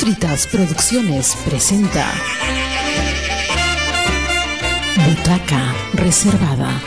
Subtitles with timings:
[0.00, 2.10] Postritas Producciones presenta
[4.96, 6.80] Butaca Reservada.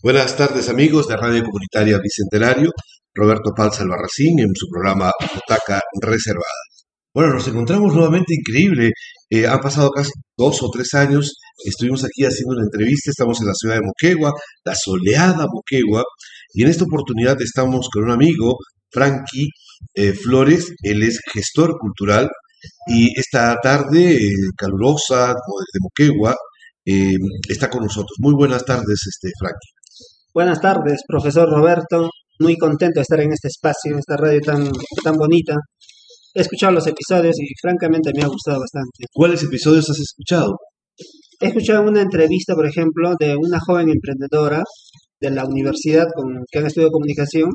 [0.00, 2.70] Buenas tardes amigos de Radio Comunitaria Bicentenario,
[3.12, 6.67] Roberto Palza Albarracín en su programa Butaca Reservada.
[7.14, 8.90] Bueno, nos encontramos nuevamente increíble.
[9.30, 11.34] Eh, han pasado casi dos o tres años.
[11.64, 13.10] Estuvimos aquí haciendo una entrevista.
[13.10, 14.32] Estamos en la ciudad de Moquegua,
[14.64, 16.04] la soleada Moquegua.
[16.52, 18.56] Y en esta oportunidad estamos con un amigo,
[18.90, 19.48] Frankie
[19.94, 20.72] eh, Flores.
[20.82, 22.28] Él es gestor cultural.
[22.88, 24.20] Y esta tarde eh,
[24.56, 26.36] calurosa, de Moquegua,
[27.48, 28.16] está con nosotros.
[28.20, 29.78] Muy buenas tardes, este, Frankie.
[30.32, 32.08] Buenas tardes, profesor Roberto.
[32.40, 34.70] Muy contento de estar en este espacio, en esta radio tan,
[35.02, 35.56] tan bonita.
[36.38, 39.06] He escuchado los episodios y francamente me ha gustado bastante.
[39.12, 40.56] ¿Cuáles episodios has escuchado?
[41.40, 44.62] He escuchado una entrevista, por ejemplo, de una joven emprendedora
[45.20, 47.50] de la universidad con, que han estudiado comunicación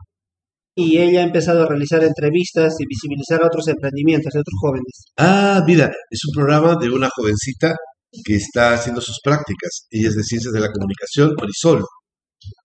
[0.76, 5.06] y ella ha empezado a realizar entrevistas y visibilizar otros emprendimientos de otros jóvenes.
[5.16, 7.74] Ah, mira, es un programa de una jovencita
[8.26, 9.88] que está haciendo sus prácticas.
[9.92, 11.86] Ella es de Ciencias de la Comunicación, Marisol.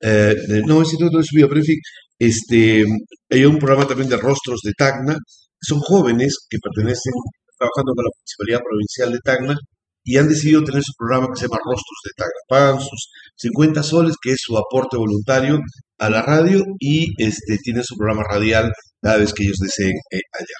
[0.02, 0.34] Eh,
[0.66, 1.78] no, en fin,
[2.18, 2.84] este,
[3.30, 5.16] hay un programa también de rostros de Tacna,
[5.60, 7.12] son jóvenes que pertenecen,
[7.58, 9.56] trabajando con la Municipalidad Provincial de Tacna
[10.04, 12.40] y han decidido tener su programa que se llama Rostros de Tacna.
[12.48, 15.58] Pagan sus 50 soles, que es su aporte voluntario
[15.98, 20.20] a la radio y este, tienen su programa radial cada vez que ellos deseen eh,
[20.32, 20.56] allá.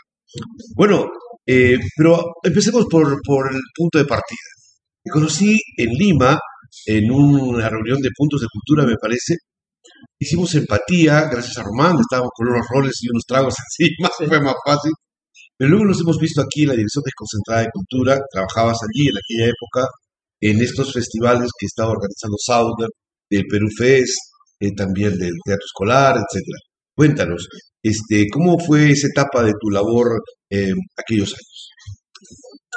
[0.77, 1.09] Bueno,
[1.47, 4.49] eh, pero empecemos por, por el punto de partida.
[5.05, 6.39] Me conocí en Lima
[6.87, 9.37] en una reunión de puntos de cultura, me parece.
[10.19, 14.57] Hicimos empatía, gracias a Román, estábamos con unos roles y unos tragos encima, fue más
[14.65, 14.93] fácil.
[15.57, 19.17] Pero luego nos hemos visto aquí en la Dirección Desconcentrada de Cultura, trabajabas allí en
[19.17, 19.89] aquella época
[20.41, 22.89] en estos festivales que estaba organizando Sauder,
[23.29, 24.17] del Perú Fest,
[24.61, 26.45] eh, también del Teatro Escolar, etc.
[26.95, 27.49] Cuéntanos,
[27.83, 30.21] este, ¿cómo fue esa etapa de tu labor
[30.51, 31.71] eh, aquellos años?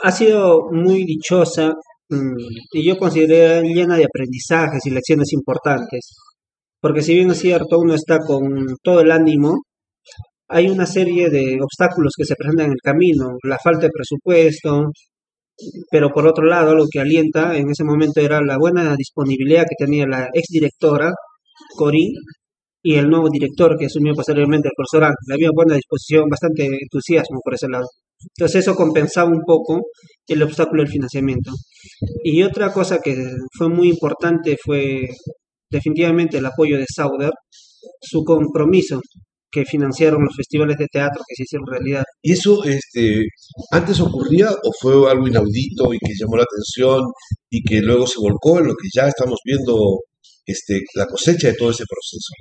[0.04, 1.74] Ha sido muy dichosa
[2.12, 2.36] Mm,
[2.74, 6.14] y yo considero llena de aprendizajes y lecciones importantes.
[6.82, 8.42] Porque si bien es cierto, uno está con
[8.84, 9.62] todo el ánimo,
[10.50, 14.88] hay una serie de obstáculos que se presentan en el camino, la falta de presupuesto,
[15.90, 19.86] pero por otro lado, lo que alienta en ese momento era la buena disponibilidad que
[19.86, 21.12] tenía la exdirectora,
[21.78, 22.14] Cori,
[22.84, 25.34] y el nuevo director que asumió posteriormente, el profesor Ángel.
[25.34, 27.86] Había buena disposición, bastante entusiasmo por ese lado.
[28.36, 29.82] Entonces eso compensaba un poco
[30.28, 31.52] el obstáculo del financiamiento.
[32.24, 33.16] Y otra cosa que
[33.58, 35.08] fue muy importante fue
[35.72, 37.32] definitivamente el apoyo de Sauder,
[38.02, 39.02] su compromiso
[39.52, 42.04] que financiaron los festivales de teatro que se hicieron realidad.
[42.22, 43.26] ¿Y eso este,
[43.72, 47.02] antes ocurría o fue algo inaudito y que llamó la atención
[47.50, 50.00] y que luego se volcó en lo que ya estamos viendo
[50.46, 52.34] este, la cosecha de todo ese proceso?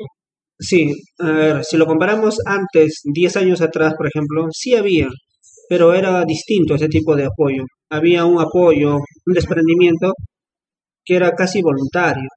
[0.59, 5.09] Sí, a ver, si lo comparamos antes, 10 años atrás, por ejemplo, sí había,
[5.69, 7.65] pero era distinto ese tipo de apoyo.
[7.91, 10.13] Había un apoyo, un desprendimiento
[11.05, 12.29] que era casi voluntario,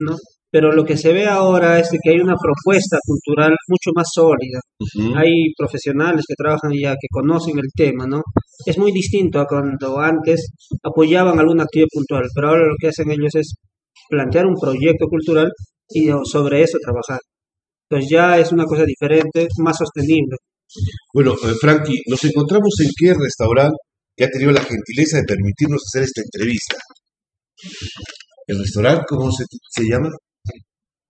[0.00, 0.16] ¿no?
[0.52, 4.60] Pero lo que se ve ahora es que hay una propuesta cultural mucho más sólida.
[5.16, 8.20] Hay profesionales que trabajan ya, que conocen el tema, ¿no?
[8.66, 10.52] Es muy distinto a cuando antes
[10.82, 13.54] apoyaban alguna actividad puntual, pero ahora lo que hacen ellos es
[14.10, 15.48] plantear un proyecto cultural
[15.88, 17.20] y sobre eso trabajar.
[17.88, 20.36] Entonces ya es una cosa diferente, más sostenible.
[21.14, 23.76] Bueno, eh, Frankie, nos encontramos en qué restaurante
[24.16, 26.76] que ha tenido la gentileza de permitirnos hacer esta entrevista.
[28.46, 30.08] ¿El restaurante cómo se, llama?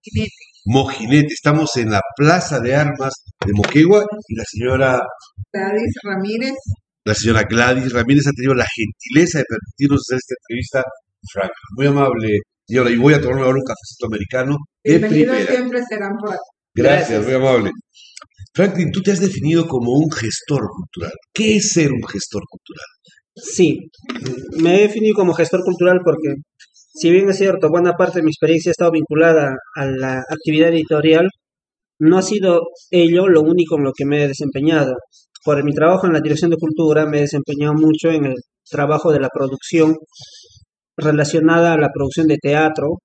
[0.03, 0.35] Mojinete.
[0.65, 1.33] Mojinete.
[1.33, 3.13] Estamos en la Plaza de Armas
[3.45, 5.01] de Moquegua y la señora
[5.53, 6.53] Gladys Ramírez.
[7.05, 10.83] La señora Gladys Ramírez ha tenido la gentileza de permitirnos hacer esta entrevista.
[11.31, 12.39] Frank, muy amable.
[12.67, 14.57] Señora, y voy a tomarme ahora un cafecito americano.
[14.83, 16.39] Bienvenidos siempre serán por aquí.
[16.75, 17.71] Gracias, muy amable.
[18.53, 21.13] Franklin, tú te has definido como un gestor cultural.
[21.33, 22.85] ¿Qué es ser un gestor cultural?
[23.35, 23.89] Sí,
[24.61, 26.35] me he definido como gestor cultural porque,
[26.93, 30.69] si bien es cierto, buena parte de mi experiencia ha estado vinculada a la actividad
[30.69, 31.27] editorial,
[31.99, 32.61] no ha sido
[32.91, 34.95] ello lo único en lo que me he desempeñado.
[35.43, 38.35] Por mi trabajo en la Dirección de Cultura me he desempeñado mucho en el
[38.69, 39.95] trabajo de la producción
[40.97, 42.99] relacionada a la producción de teatro,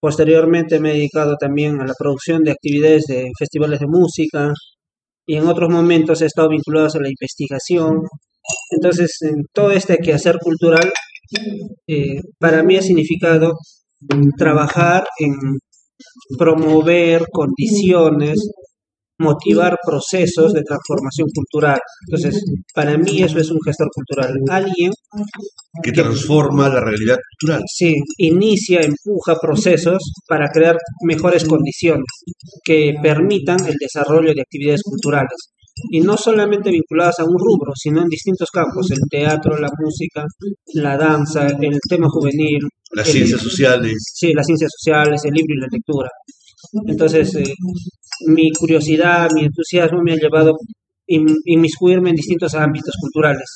[0.00, 4.52] Posteriormente me he dedicado también a la producción de actividades de festivales de música
[5.26, 8.00] y en otros momentos he estado vinculado a la investigación.
[8.70, 10.90] Entonces, en todo este quehacer cultural,
[11.86, 13.52] eh, para mí ha significado
[14.38, 15.34] trabajar en
[16.38, 18.38] promover condiciones
[19.20, 21.78] motivar procesos de transformación cultural.
[22.06, 22.42] Entonces,
[22.74, 24.34] para mí eso es un gestor cultural.
[24.48, 24.90] Alguien
[25.82, 27.62] que transforma la realidad cultural.
[27.66, 32.06] Sí, inicia, empuja procesos para crear mejores condiciones
[32.64, 35.52] que permitan el desarrollo de actividades culturales.
[35.90, 40.24] Y no solamente vinculadas a un rubro, sino en distintos campos, el teatro, la música,
[40.74, 42.60] la danza, el tema juvenil.
[42.92, 43.94] Las el- ciencias sociales.
[44.14, 46.08] Sí, las ciencias sociales, el libro y la lectura.
[46.86, 47.54] Entonces, eh,
[48.26, 50.56] mi curiosidad, mi entusiasmo me ha llevado a
[51.06, 53.48] in- inmiscuirme en distintos ámbitos culturales.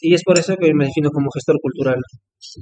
[0.00, 1.98] Y es por eso que me defino como gestor cultural.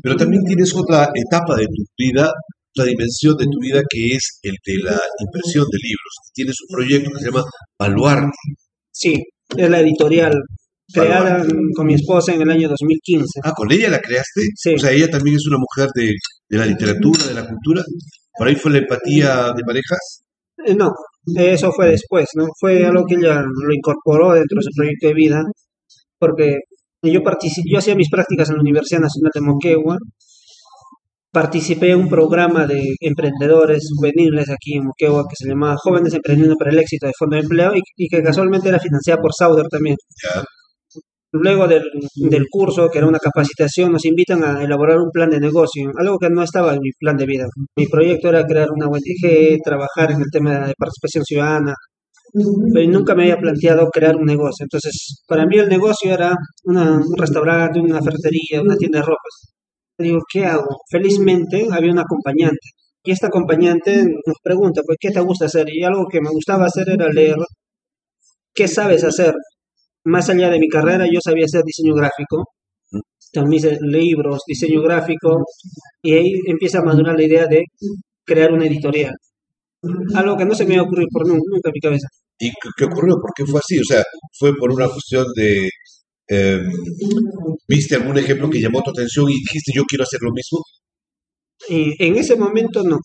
[0.03, 2.31] Pero también tienes otra etapa de tu vida,
[2.75, 6.13] otra dimensión de tu vida que es el de la impresión de libros.
[6.35, 7.45] Tienes un proyecto que se llama
[7.79, 8.37] Baluarte.
[8.99, 9.15] Sí,
[9.57, 10.33] es la editorial
[10.93, 11.45] creada
[11.77, 13.41] con mi esposa en el año 2015.
[13.45, 14.41] Ah, ¿con ella la creaste?
[14.57, 14.75] Sí.
[14.75, 16.15] O sea, ella también es una mujer de,
[16.49, 17.83] de la literatura, de la cultura.
[18.37, 20.23] Por ahí fue la empatía de parejas.
[20.67, 20.91] Eh, No,
[21.37, 22.47] eso fue después, ¿no?
[22.59, 25.43] Fue algo que ella lo incorporó dentro de su proyecto de vida,
[26.19, 26.57] porque
[27.03, 29.97] yo participé, yo hacía mis prácticas en la Universidad Nacional de Moquegua,
[31.33, 36.57] participé en un programa de emprendedores juveniles aquí en Moquegua que se llamaba Jóvenes Emprendiendo
[36.57, 39.67] para el Éxito de Fondo de Empleo y, y que casualmente era financiada por Sauder
[39.71, 39.97] también.
[41.33, 41.83] Luego del,
[42.31, 46.19] del curso, que era una capacitación, nos invitan a elaborar un plan de negocio, algo
[46.19, 47.45] que no estaba en mi plan de vida.
[47.77, 51.75] Mi proyecto era crear una ONG, trabajar en el tema de participación ciudadana,
[52.75, 54.65] pero nunca me había planteado crear un negocio.
[54.65, 56.35] Entonces, para mí el negocio era
[56.65, 59.58] una- un restaurante, una ferretería, una tienda de ropas.
[59.99, 60.69] Digo, ¿qué hago?
[60.91, 62.69] Felizmente había un acompañante.
[63.03, 65.67] Y esta acompañante nos pregunta, pues, ¿qué te gusta hacer?
[65.73, 67.37] Y algo que me gustaba hacer era leer.
[68.55, 69.35] ¿Qué sabes hacer?
[70.05, 72.45] Más allá de mi carrera, yo sabía hacer diseño gráfico.
[73.53, 75.45] Hice libros, diseño gráfico.
[76.03, 77.65] Y ahí empieza a madurar la idea de
[78.25, 79.15] crear una editorial.
[80.15, 82.09] Algo que no se me ocurrido por nun- nunca en mi cabeza.
[82.39, 83.15] ¿Y qué ocurrió?
[83.17, 83.79] ¿Por qué fue así?
[83.79, 84.03] O sea,
[84.39, 85.69] fue por una cuestión de...
[86.29, 86.61] eh,
[87.69, 90.59] ¿Viste algún ejemplo que llamó tu atención y dijiste yo quiero hacer lo mismo?
[91.69, 92.99] Y en ese momento no.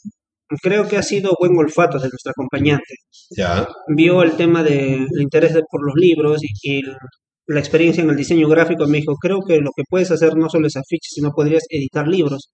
[0.61, 2.93] Creo que ha sido buen olfato de nuestra acompañante.
[3.35, 3.67] Ya.
[3.95, 6.81] Vio el tema del interés de- por los libros y, y
[7.47, 8.87] la experiencia en el diseño gráfico.
[8.87, 12.07] Me dijo, creo que lo que puedes hacer no solo es afiches, sino podrías editar
[12.07, 12.49] libros.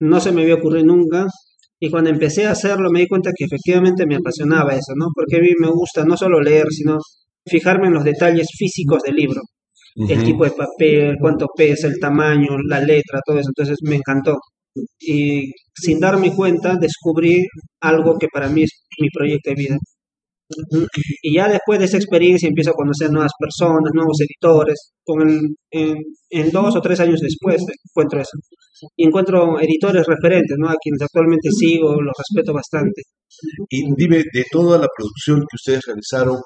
[0.00, 1.26] No se me había ocurrido nunca.
[1.80, 5.08] Y cuando empecé a hacerlo me di cuenta que efectivamente me apasionaba eso, ¿no?
[5.14, 6.98] Porque a mí me gusta no solo leer, sino
[7.46, 9.40] fijarme en los detalles físicos del libro.
[9.96, 13.48] El tipo de papel, cuánto pesa, el tamaño, la letra, todo eso.
[13.48, 14.36] Entonces me encantó.
[15.00, 17.46] Y sin darme cuenta descubrí
[17.80, 18.70] algo que para mí es
[19.00, 19.76] mi proyecto de vida.
[21.22, 24.92] Y ya después de esa experiencia empiezo a conocer nuevas personas, nuevos editores.
[25.02, 25.40] Con el,
[25.70, 25.96] en,
[26.30, 28.38] en dos o tres años después encuentro eso.
[28.96, 30.68] Y encuentro editores referentes, ¿no?
[30.68, 33.02] A quienes actualmente sigo, los respeto bastante.
[33.70, 36.40] Y dime, de toda la producción que ustedes realizaron,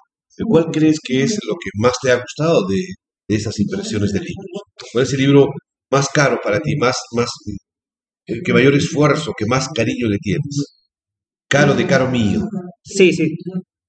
[0.49, 2.76] ¿cuál crees que es lo que más te ha gustado de,
[3.31, 4.62] de esas impresiones de libros?
[4.93, 5.47] ¿Cuál es el libro
[5.91, 7.29] más caro para ti, más, más,
[8.27, 10.79] el que mayor esfuerzo, que más cariño le tienes?
[11.49, 12.41] Caro de caro mío.
[12.82, 13.37] Sí, sí.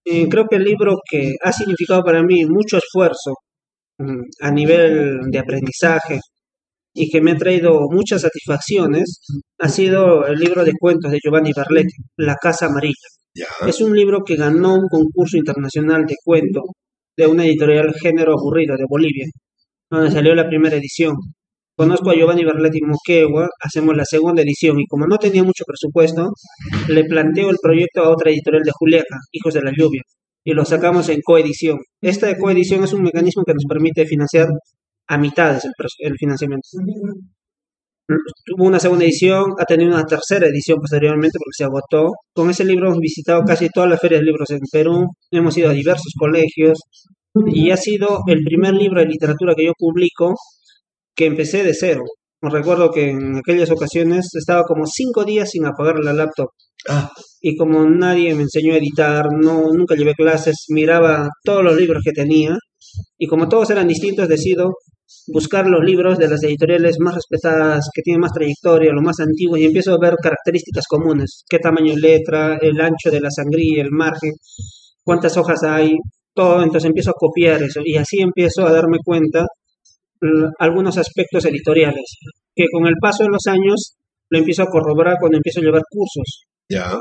[0.06, 3.34] Eh, creo que el libro que ha significado para mí mucho esfuerzo
[3.98, 6.20] mm, a nivel de aprendizaje
[6.94, 9.22] y que me ha traído muchas satisfacciones
[9.60, 13.08] ha sido el libro de cuentos de Giovanni Barletti, La Casa Amarilla.
[13.34, 13.48] Ya.
[13.68, 16.62] Es un libro que ganó un concurso internacional de cuento
[17.22, 19.26] de una editorial Género Aburrido de Bolivia,
[19.92, 21.14] donde salió la primera edición.
[21.78, 25.64] Conozco a Giovanni Barletti en Moquegua, hacemos la segunda edición y como no tenía mucho
[25.66, 26.32] presupuesto,
[26.88, 30.02] le planteo el proyecto a otra editorial de Juliaca, Hijos de la Lluvia,
[30.44, 31.78] y lo sacamos en coedición.
[32.02, 34.48] Esta coedición es un mecanismo que nos permite financiar
[35.08, 36.68] a mitades el, el financiamiento.
[38.46, 42.12] Tuvo una segunda edición, ha tenido una tercera edición posteriormente porque se agotó.
[42.34, 45.70] Con ese libro hemos visitado casi todas las ferias de libros en Perú, hemos ido
[45.70, 46.80] a diversos colegios
[47.54, 50.36] y ha sido el primer libro de literatura que yo publico
[51.16, 52.04] que empecé de cero.
[52.42, 56.50] Recuerdo que en aquellas ocasiones estaba como cinco días sin apagar la laptop
[56.90, 61.76] Ah, y como nadie me enseñó a editar, no, nunca llevé clases, miraba todos los
[61.76, 62.58] libros que tenía
[63.18, 64.74] y como todos eran distintos, decido
[65.28, 69.58] buscar los libros de las editoriales más respetadas, que tienen más trayectoria, lo más antiguo
[69.58, 73.84] y empiezo a ver características comunes, qué tamaño de letra, el ancho de la sangría,
[73.84, 74.32] el margen,
[75.04, 75.96] cuántas hojas hay,
[76.34, 79.46] todo, entonces empiezo a copiar eso y así empiezo a darme cuenta
[80.60, 82.18] algunos aspectos editoriales,
[82.56, 83.96] que con el paso de los años
[84.30, 86.46] lo empiezo a corroborar cuando empiezo a llevar cursos.
[86.70, 86.98] ya.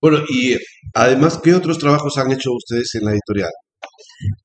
[0.00, 0.54] Bueno, y
[0.92, 3.50] además, ¿qué otros trabajos han hecho ustedes en la editorial?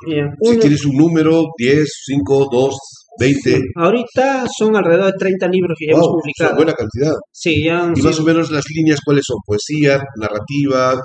[0.08, 0.16] Si
[0.52, 2.76] Uno- tienes un número, 10, 5, 2,
[3.20, 3.60] 20.
[3.76, 6.50] ahorita son alrededor de 30 libros que ya hemos Wow, es publicado.
[6.52, 7.14] una buena cantidad.
[7.32, 9.38] Sí, ya Y más sido- o menos las líneas, ¿cuáles son?
[9.46, 11.00] Poesía, narrativa,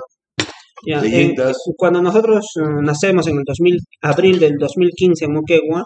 [0.87, 1.57] Ya, leyendas.
[1.67, 5.83] en- cuando nosotros eh, nacemos en el 2000, abril del 2015 en Moquegua,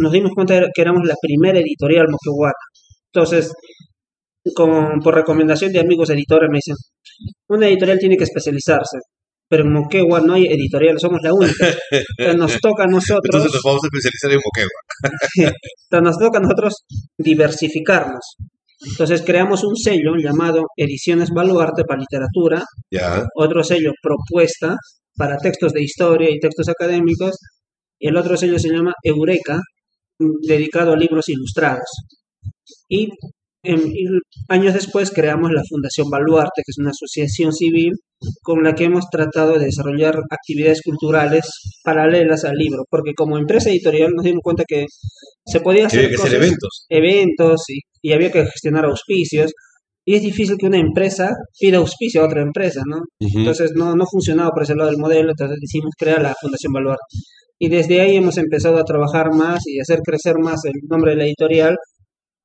[0.00, 2.54] nos dimos cuenta que éramos la primera editorial moqueguana.
[3.12, 3.52] Entonces,
[4.54, 6.76] con- por recomendación de amigos editores me dicen,
[7.48, 8.98] una editorial tiene que especializarse,
[9.48, 11.74] pero en Moquegua no hay editorial, somos la única.
[12.18, 14.80] Entonces nos toca a nosotros, Entonces nos vamos a especializar en Moquegua.
[15.90, 16.74] entonces nos toca a nosotros
[17.18, 18.36] diversificarnos.
[18.90, 23.24] Entonces creamos un sello llamado Ediciones Baluarte para Literatura, Ya.
[23.34, 24.76] otro sello Propuesta
[25.16, 27.36] para textos de historia y textos académicos,
[27.98, 29.60] y el otro sello se llama Eureka,
[30.46, 31.88] dedicado a libros ilustrados.
[32.88, 33.08] Y,
[34.48, 37.92] años después creamos la Fundación Baluarte, que es una asociación civil
[38.42, 41.44] con la que hemos tratado de desarrollar actividades culturales
[41.84, 44.86] paralelas al libro, porque como empresa editorial nos dimos cuenta que
[45.44, 46.86] se podía hacer cosas- eventos.
[46.88, 49.52] eventos y, y había que gestionar auspicios.
[50.08, 52.98] Y es difícil que una empresa pida auspicio a otra empresa, ¿no?
[53.40, 57.02] Entonces no, no funcionaba por ese lado del modelo, entonces decidimos crear la Fundación Baluarte.
[57.58, 61.16] Y desde ahí hemos empezado a trabajar más y hacer crecer más el nombre de
[61.16, 61.76] la editorial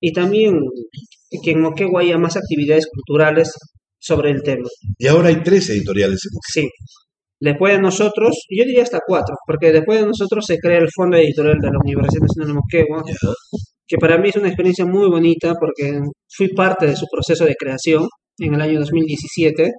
[0.01, 0.59] y también
[1.43, 3.53] que en Moquegua haya más actividades culturales
[3.99, 4.67] sobre el tema.
[4.97, 6.51] Y ahora hay tres editoriales en Moquegua.
[6.51, 6.69] Sí.
[7.39, 11.17] Después de nosotros, yo diría hasta cuatro, porque después de nosotros se crea el Fondo
[11.17, 13.03] Editorial de la Universidad Nacional de Moquegua,
[13.87, 17.55] que para mí es una experiencia muy bonita porque fui parte de su proceso de
[17.55, 19.71] creación en el año 2017.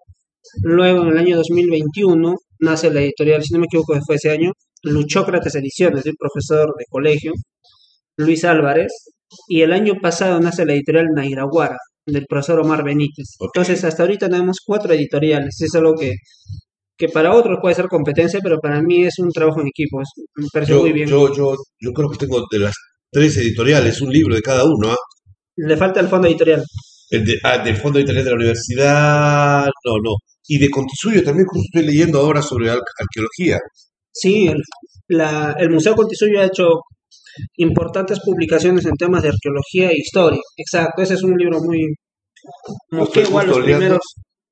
[0.64, 4.50] Luego, en el año 2021, nace la editorial, si no me equivoco, fue ese año,
[4.82, 7.32] Luchócrates Ediciones, de un profesor de colegio,
[8.16, 8.92] Luis Álvarez.
[9.48, 13.36] Y el año pasado nace la editorial Nairaguara, del profesor Omar Benítez.
[13.40, 15.60] Entonces, hasta ahorita tenemos cuatro editoriales.
[15.60, 16.12] Es algo que,
[16.96, 20.00] que para otros puede ser competencia, pero para mí es un trabajo en equipo.
[20.00, 21.08] es- me parece Yo, muy bien.
[21.08, 22.74] yo, yo, yo creo que tengo de las
[23.10, 24.90] tres editoriales un libro de cada uno.
[24.92, 24.96] ¿ah?
[25.56, 26.62] Le falta el fondo editorial.
[27.10, 30.10] El de, ah, del Fondo Internet de la Universidad, no, no.
[30.48, 33.58] Y de Contisuyo también, justo estoy leyendo ahora sobre ar- arqueología.
[34.12, 34.56] Sí, el,
[35.08, 36.64] la- el Museo Contisuyo ha hecho
[37.56, 40.40] importantes publicaciones en temas de arqueología e historia.
[40.56, 41.94] Exacto, ese es un libro muy...
[42.90, 44.00] Estoy Moquegua, justo los primeros...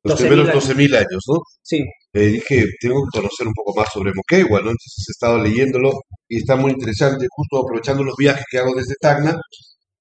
[0.03, 0.69] Los 12.000 primeros años.
[0.69, 1.39] 12.000 años, ¿no?
[1.63, 1.79] Sí,
[2.15, 4.71] Eh, dije, tengo que conocer un poco más sobre Moquegua, ¿no?
[4.71, 5.93] Entonces he estado leyéndolo
[6.29, 9.35] y está muy interesante, justo aprovechando los viajes que hago desde Tacna,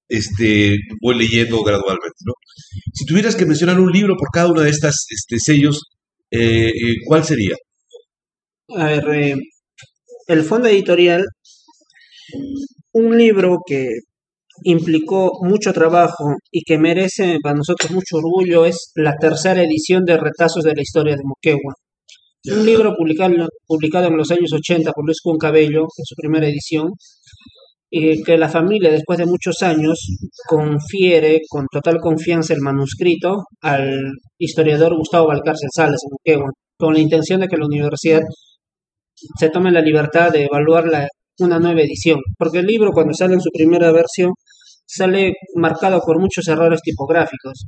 [0.08, 2.32] este, voy leyendo gradualmente, ¿no?
[2.94, 5.82] Si tuvieras que mencionar un libro por cada uno de estas este, sellos,
[6.30, 7.54] eh, eh, ¿cuál sería?
[8.76, 9.34] a ver, eh,
[10.28, 11.24] el fondo editorial,
[12.92, 13.88] un libro que
[14.64, 20.18] implicó mucho trabajo y que merece para nosotros mucho orgullo es la tercera edición de
[20.18, 21.74] Retazos de la Historia de Moquegua.
[22.46, 26.90] Un libro publicado, publicado en los años 80 por Luis Cabello en su primera edición,
[27.92, 29.98] y que la familia, después de muchos años,
[30.46, 33.92] confiere con total confianza el manuscrito al
[34.38, 38.20] historiador Gustavo Valcárcel Salas en Moquegua, con la intención de que la universidad
[39.38, 41.08] se tome la libertad de evaluar la-
[41.40, 44.32] una nueva edición, porque el libro cuando sale en su primera versión
[44.86, 47.66] sale marcado por muchos errores tipográficos.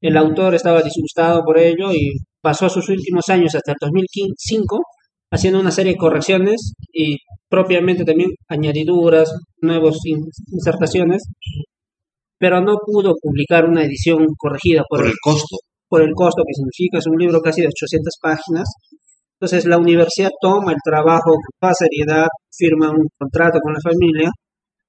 [0.00, 4.78] El autor estaba disgustado por ello y pasó sus últimos años hasta el 2005
[5.30, 7.16] haciendo una serie de correcciones y
[7.48, 11.22] propiamente también añadiduras, nuevas in- insertaciones,
[12.38, 15.56] pero no pudo publicar una edición corregida por, Por el el costo.
[15.88, 18.68] por el costo que significa, es un libro casi de 800 páginas.
[19.42, 24.30] Entonces la universidad toma el trabajo con seriedad, firma un contrato con la familia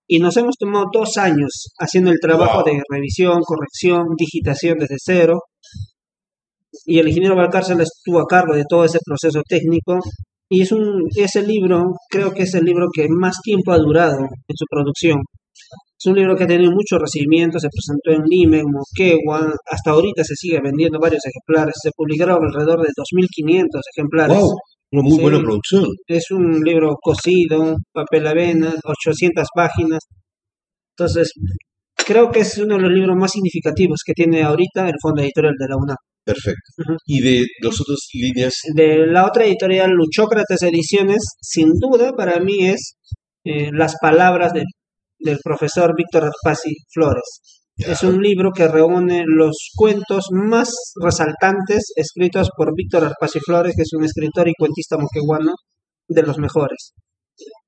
[0.08, 2.66] y nos hemos tomado dos años haciendo el trabajo Wow.
[2.66, 5.40] de revisión, corrección, digitación desde cero.
[6.86, 9.98] Y el ingeniero Valcárcel estuvo a cargo de todo ese proceso técnico.
[10.50, 14.20] Y es un, ese libro, creo que es el libro que más tiempo ha durado
[14.20, 15.18] en su producción.
[16.04, 19.92] Es un libro que ha tenido mucho recibimiento, se presentó en Lima, en Moquegua, hasta
[19.92, 24.38] ahorita se sigue vendiendo varios ejemplares, se publicaron alrededor de 2.500 ejemplares.
[24.38, 24.50] ¡Wow!
[24.92, 25.22] Una muy Sí.
[25.22, 25.86] buena producción.
[26.08, 30.00] Es un libro cosido, papel avena, 800 páginas.
[30.98, 31.32] Entonces,
[31.96, 35.54] creo que es uno de los libros más significativos que tiene ahorita el Fondo Editorial
[35.58, 35.98] de la UNAM.
[36.26, 36.98] Perfecto.
[37.06, 42.66] Y de las otras líneas, De la otra editorial, Luchócrates Ediciones, sin duda para mí
[42.68, 42.96] es
[43.46, 44.66] eh, Las palabras del,
[45.24, 47.40] del profesor Víctor Arpasi Flores.
[47.76, 50.70] Es un libro que reúne los cuentos más
[51.02, 55.54] resaltantes escritos por Víctor Arpasi Flores, que es un escritor y cuentista moqueguano
[56.08, 56.94] de los mejores.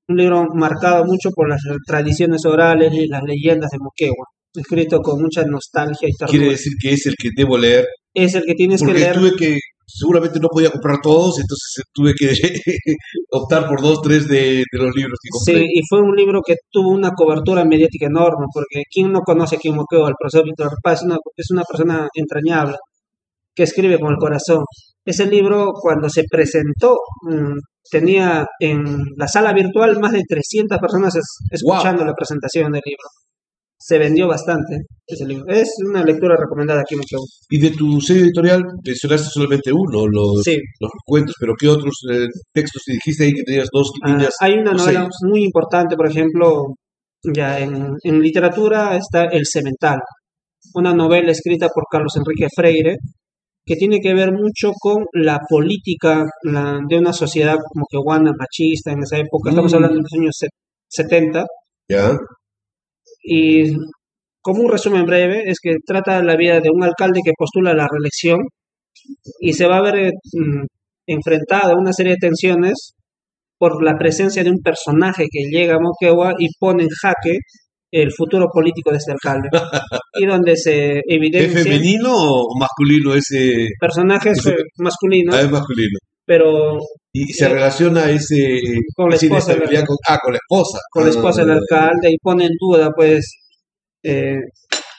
[0.08, 5.20] Un libro marcado mucho por las tradiciones orales y las leyendas de Moquegua, escrito con
[5.20, 6.50] mucha nostalgia y quiere ternura.
[6.52, 7.84] decir que es el que debo leer,
[8.14, 9.14] Es el que tienes que leer.
[9.16, 9.58] tuve que,
[9.98, 12.28] seguramente no podía comprar todos, entonces tuve que
[13.30, 15.64] optar por dos, tres de, de los libros que Sí, compré.
[15.64, 19.68] y fue un libro que tuvo una cobertura mediática enorme, porque ¿quién no conoce aquí
[19.68, 20.08] en Moquegua?
[20.08, 22.76] El profesor Víctor Paz es una, es una persona entrañable,
[23.54, 24.62] que escribe con el corazón.
[25.04, 26.98] Ese libro, cuando se presentó,
[27.30, 27.54] mm,
[27.90, 28.84] tenía en
[29.16, 33.08] la sala virtual más de 300 personas es- escuchando la presentación del libro.
[33.78, 35.44] Se vendió bastante ese libro.
[35.48, 37.26] Es una lectura recomendada aquí en Moquegua.
[37.50, 40.56] Y de tu serie editorial mencionaste solamente uno, los, Sí.
[40.80, 44.34] los cuentos, pero ¿qué otros eh, textos te dijiste ahí que tenías dos Ah, líneas?
[44.40, 45.14] hay una novela seis?
[45.30, 46.62] muy importante, por ejemplo,
[47.34, 49.98] ya en, en literatura está El Cemental,
[50.74, 52.96] una novela escrita por Carlos Enrique Freire,
[53.64, 58.32] que tiene que ver mucho con la política la- de una sociedad como que guana
[58.38, 59.74] machista en esa época, estamos Mm.
[59.76, 60.48] hablando de los años se-
[60.88, 61.44] 70,
[61.88, 62.16] ¿Ya?
[63.28, 63.72] Y
[64.42, 67.88] como un resumen breve, es que trata la vida de un alcalde que postula la
[67.90, 68.38] reelección
[69.40, 70.64] y se va a ver mm,
[71.08, 72.92] enfrentado a una serie de tensiones
[73.58, 77.38] por la presencia de un personaje que llega a Moquegua y pone en jaque
[77.92, 79.48] el futuro político de este alcalde.
[80.20, 83.68] y donde se ¿Es evidencia femenino o masculino ese?
[83.80, 85.98] personajes ese- masculinos, Ah, es masculino.
[86.26, 86.78] pero
[87.18, 88.60] Y se Eh, relaciona ese
[88.94, 90.78] con la esposa inestabilidad con, ah, con la esposa.
[90.90, 93.30] con la esposa del Ah, alcalde y pone en duda pues
[94.02, 94.36] eh,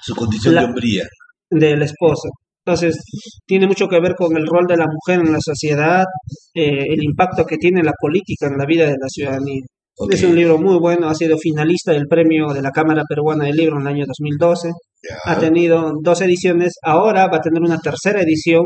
[0.02, 1.04] Su condición La- de hombría.
[1.50, 2.30] de la esposa.
[2.66, 2.98] Entonces,
[3.46, 6.04] tiene mucho que ver con el rol de la mujer en la sociedad,
[6.54, 9.62] eh, el impacto que tiene la política en la vida de la ciudadanía.
[10.12, 13.56] Es un libro muy bueno, ha sido finalista del premio de la Cámara Peruana del
[13.56, 15.16] Libro en el año 2012, ya.
[15.32, 18.64] ha tenido dos ediciones, ahora va a tener una tercera edición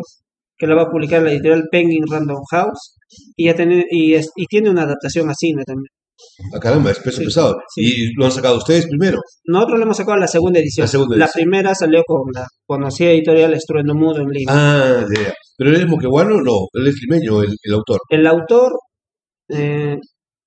[0.57, 2.97] que la va a publicar la editorial Penguin Random House
[3.35, 5.87] y, ya tiene, y, es- y tiene una adaptación a cine también.
[6.53, 7.55] Ah, caramba, es peso Sí, pesado.
[7.73, 7.81] sí.
[7.83, 9.17] Y lo han sacado ustedes primero.
[9.45, 10.83] Nosotros le hemos sacado la segunda edición.
[10.83, 11.43] La segunda La edición.
[11.43, 14.51] primera salió con la conocida editorial Estruendo Mudo en Lima.
[14.53, 15.33] Ah, ya.
[15.57, 16.41] ¿Pero él es moqueguano?
[16.41, 17.99] No, él es limeño, el, el autor.
[18.09, 18.71] El autor
[19.49, 19.97] eh,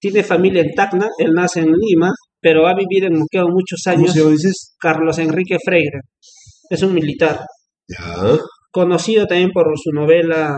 [0.00, 3.96] tiene familia en Tacna, él nace en Lima, pero ha vivido en Moquegua muchos ¿Cómo
[3.96, 4.12] años.
[4.12, 4.74] se llama, dices?
[4.78, 6.00] Carlos Enrique Freire.
[6.70, 7.40] Es un militar,
[7.88, 8.38] Ya.
[8.70, 10.54] conocido también por su novela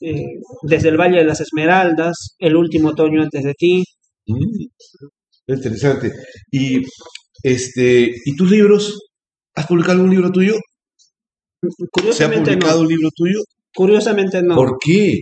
[0.00, 0.24] eh,
[0.62, 3.82] Desde el Valle de las Esmeraldas, El último otoño antes de ti.
[4.26, 4.66] Mm,
[5.46, 6.10] Interesante.
[6.50, 6.80] Y
[7.42, 8.98] este, ¿y tus libros?
[9.54, 10.54] ¿Has publicado algún libro tuyo?
[10.54, 12.82] ¿Se ha Curiosamente publicado no.
[12.82, 13.38] un libro tuyo?
[13.74, 14.54] Curiosamente no.
[14.54, 15.12] ¿Por qué?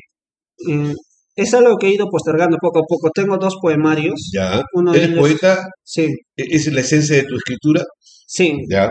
[0.69, 0.93] Eh,
[1.35, 3.11] es algo que he ido postergando poco a poco.
[3.15, 4.31] Tengo dos poemarios.
[4.33, 4.63] Ya.
[4.75, 5.59] Uno de ¿Eres ellos- poeta?
[5.83, 6.03] Sí,
[6.37, 7.83] ¿E- ¿Es la esencia de tu escritura?
[8.27, 8.59] sí.
[8.71, 8.91] Ya.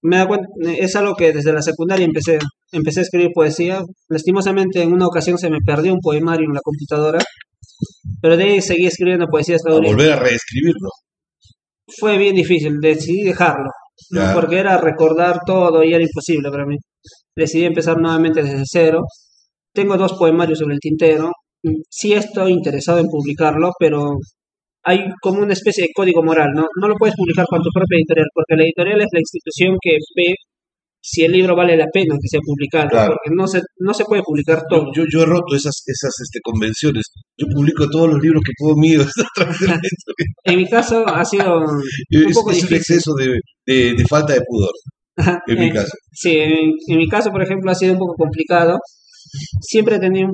[0.00, 0.46] Me da cuenta,
[0.78, 2.38] es algo que desde la secundaria empecé,
[2.72, 3.82] empecé a escribir poesía.
[4.08, 7.18] Lastimosamente en una ocasión se me perdió un poemario en la computadora,
[8.20, 9.88] pero de ahí seguí escribiendo poesía hasta A ahora.
[9.88, 10.88] volver a reescribirlo.
[11.98, 13.70] Fue bien difícil, decidí dejarlo,
[14.34, 16.76] porque era recordar todo y era imposible para mí.
[17.34, 19.00] Decidí empezar nuevamente desde cero.
[19.72, 21.30] Tengo dos poemarios sobre el tintero.
[21.88, 24.12] Sí estoy interesado en publicarlo, pero
[24.84, 26.66] hay como una especie de código moral, ¿no?
[26.80, 29.90] No lo puedes publicar con tu propia editorial, porque la editorial es la institución que
[30.16, 30.34] ve
[31.10, 33.14] si el libro vale la pena que sea publicado, Claro.
[33.14, 34.86] porque no se, no se puede publicar todo.
[34.94, 37.04] yo, yo he roto esas, esas este, convenciones.
[37.38, 39.10] Yo publico todos los libros que puedo míos.
[40.44, 43.28] En mi caso ha sido un Es, poco es exceso de,
[43.66, 44.72] de, de falta de pudor,
[45.46, 45.92] en mi Eh, caso.
[46.12, 48.76] Sí, en, en mi caso, por ejemplo, ha sido un poco complicado.
[49.60, 50.28] Siempre he tenido,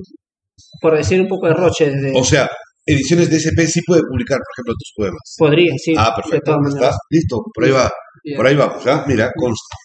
[0.81, 2.19] por decir, un poco de roche desde...
[2.19, 2.49] O sea,
[2.87, 5.35] ediciones de SP sí puede publicar, por ejemplo, tus poemas.
[5.39, 5.95] Podría, sí.
[5.97, 6.57] Ah, perfecto.
[6.69, 6.91] ¿Está?
[7.11, 7.91] Listo, por ahí va.
[8.37, 9.05] Por ahí vamos, ¿ya?
[9.07, 9.77] Mira, consta.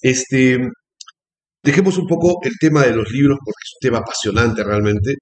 [0.00, 0.58] Este,
[1.62, 5.14] dejemos un poco el tema de los libros porque es un tema apasionante realmente.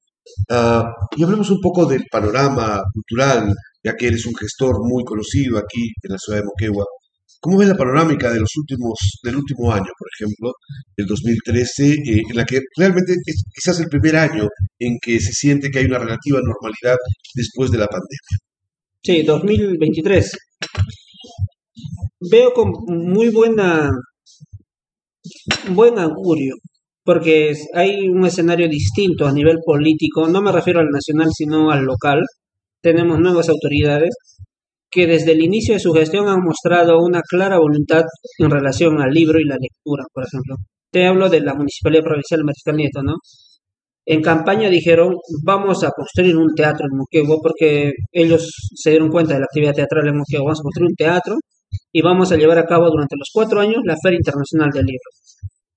[0.48, 0.84] Ah,
[1.16, 5.90] y hablemos un poco del panorama cultural, ya que eres un gestor muy conocido aquí
[6.02, 6.84] en la ciudad de Moquegua.
[7.40, 10.52] ¿Cómo ves la panorámica de los últimos, del último año, por ejemplo,
[10.96, 14.46] el 2013, eh, en la que realmente es quizás el primer año
[14.78, 16.96] en que se siente que hay una relativa normalidad
[17.34, 18.38] después de la pandemia?
[19.02, 20.30] Sí, 2023.
[22.30, 23.90] Veo con muy buena,
[25.70, 26.54] buen augurio,
[27.04, 31.84] porque hay un escenario distinto a nivel político, no me refiero al nacional, sino al
[31.84, 32.20] local.
[32.80, 34.14] Tenemos nuevas autoridades
[34.90, 38.04] que desde el inicio de su gestión han mostrado una clara voluntad
[38.38, 40.56] en relación al libro y la lectura, por ejemplo.
[40.90, 43.14] Te hablo de la Municipalidad Provincial Mariscal Nieto, ¿no?
[44.04, 49.34] En campaña dijeron, vamos a construir un teatro en Moquegua, porque ellos se dieron cuenta
[49.34, 50.46] de la actividad teatral en Moquegua.
[50.46, 51.36] Vamos a construir un teatro
[51.92, 55.10] y vamos a llevar a cabo durante los cuatro años la Feria Internacional del Libro.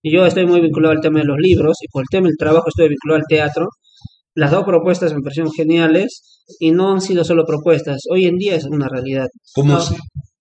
[0.01, 2.38] Y yo estoy muy vinculado al tema de los libros y por el tema del
[2.38, 3.67] trabajo estoy vinculado al teatro.
[4.36, 8.01] Las dos propuestas me parecieron geniales y no han sido solo propuestas.
[8.12, 9.27] Hoy en día es una realidad.
[9.53, 9.95] ¿Cómo se?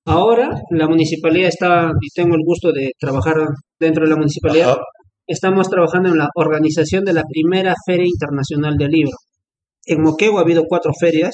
[0.06, 3.36] Ahora la municipalidad está, y tengo el gusto de trabajar
[3.80, 4.80] dentro de la municipalidad, Ajá.
[5.26, 9.16] estamos trabajando en la organización de la primera Feria Internacional del Libro.
[9.86, 11.32] En Moquegua ha habido cuatro ferias,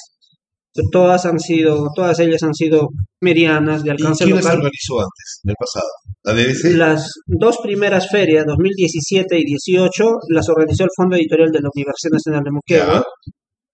[0.93, 2.89] todas han sido, todas ellas han sido
[3.21, 5.89] medianas, de ¿Y alcance quién las organizó antes, en el pasado?
[6.23, 6.77] la.
[6.77, 12.13] Las dos primeras ferias, 2017 y 18, las organizó el Fondo Editorial de la Universidad
[12.13, 13.05] Nacional de Moquegua.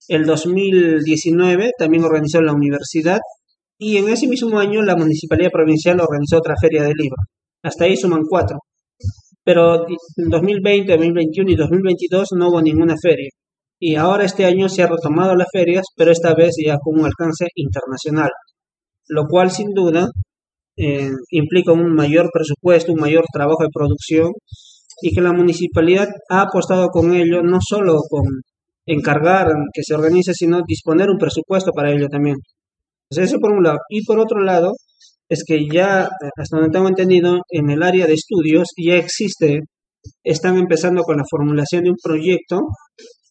[0.09, 3.19] El 2019 también organizó la universidad
[3.79, 7.17] y en ese mismo año la Municipalidad Provincial organizó otra feria de libro.
[7.63, 8.59] Hasta ahí suman cuatro.
[9.45, 13.29] Pero en 2020, 2021 y 2022 no hubo ninguna feria.
[13.79, 17.07] Y ahora este año se ha retomado las ferias, pero esta vez ya con un
[17.07, 18.31] alcance internacional.
[19.09, 20.09] Lo cual sin duda
[20.79, 24.33] eh, implica un mayor presupuesto, un mayor trabajo de producción
[25.03, 28.23] y que la municipalidad ha apostado con ello no solo con
[28.87, 32.37] encargar que se organice, sino disponer un presupuesto para ello también.
[33.11, 33.79] eso por un lado.
[33.91, 34.73] Y por otro lado,
[35.29, 39.61] es que ya, hasta donde tengo entendido, en el área de estudios ya existe,
[40.25, 42.61] están empezando con la formulación de un proyecto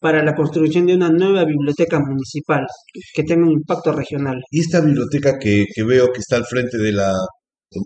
[0.00, 2.64] para la construcción de una nueva biblioteca municipal
[3.14, 4.36] que tenga un impacto regional.
[4.50, 7.12] Y esta biblioteca que, que veo que está al frente de la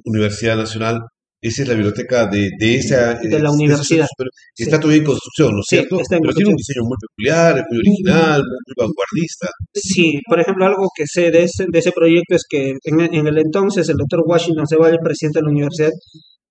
[0.04, 1.00] Universidad Nacional,
[1.42, 3.14] esa es la biblioteca de, de esa...
[3.14, 4.06] De la universidad.
[4.54, 5.96] está todavía en construcción, ¿no es cierto?
[6.10, 9.48] Pero tiene un diseño muy peculiar, muy original, muy, vanguardista.
[9.72, 13.26] Sí, por ejemplo, algo que sé de ese, de ese proyecto es que en, en
[13.26, 15.92] el entonces el doctor Washington Ceballos, presidente de la universidad,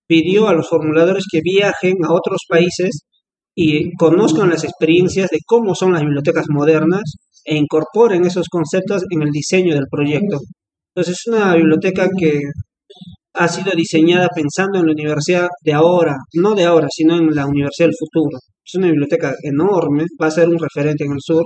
[0.08, 3.04] pidió a los formuladores que viajen a otros países
[3.62, 7.04] y conozcan las experiencias de cómo son las bibliotecas modernas
[7.44, 10.38] e incorporen esos conceptos en el diseño del proyecto.
[10.96, 12.40] Entonces es una biblioteca que
[13.34, 17.46] ha sido diseñada pensando en la universidad de ahora, no de ahora, sino en la
[17.48, 18.38] universidad del futuro.
[18.66, 21.44] Es una biblioteca enorme, va a ser un referente en el sur,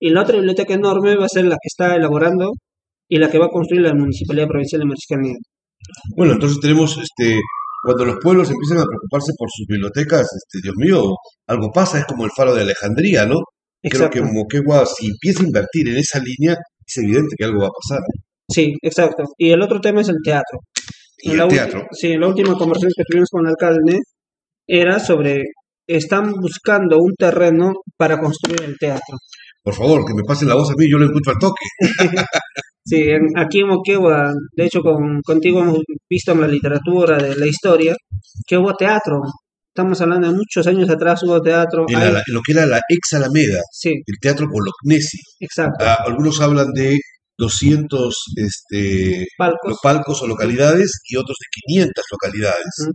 [0.00, 2.52] y la otra biblioteca enorme va a ser la que está elaborando
[3.10, 5.18] y la que va a construir la Municipalidad Provincial de Mariscal
[6.16, 7.38] Bueno, entonces tenemos, este,
[7.82, 11.02] cuando los pueblos empiezan a preocuparse por sus bibliotecas, este, Dios mío,
[11.48, 13.40] algo pasa, es como el faro de Alejandría, ¿no?
[13.82, 17.66] Creo que Moquegua, si empieza a invertir en esa línea, es evidente que algo va
[17.66, 18.00] a pasar.
[18.48, 19.24] Sí, exacto.
[19.36, 20.60] Y el otro tema es el teatro.
[21.18, 21.86] Y el teatro.
[21.90, 23.98] Sí, la última conversación que tuvimos con el alcalde
[24.68, 25.42] era sobre,
[25.88, 29.16] están buscando un terreno para construir el teatro.
[29.62, 31.64] Por favor, que me pasen la voz a mí, yo lo escucho al toque.
[32.84, 33.04] sí,
[33.36, 37.94] aquí en Moquegua, de hecho con, contigo hemos visto en la literatura de la historia
[38.46, 39.20] que hubo teatro.
[39.74, 41.86] Estamos hablando de muchos años atrás hubo teatro.
[41.88, 43.90] En, lo que era la ex Alameda, sí.
[43.90, 45.18] el teatro Bolognesi.
[45.40, 45.84] Exacto.
[45.84, 46.98] Ah, algunos hablan de
[47.38, 49.78] 200 este, palcos.
[49.82, 52.94] palcos o localidades y otros de 500 localidades.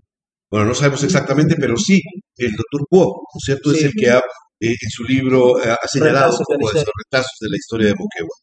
[0.51, 1.99] Bueno, no sabemos exactamente, pero sí,
[2.37, 3.71] el doctor Poe, ¿no es cierto?
[3.71, 4.21] Es el que ha,
[4.59, 7.87] eh, en su libro eh, ha señalado un poco de esos retazos de la historia
[7.87, 8.35] de Moquegua.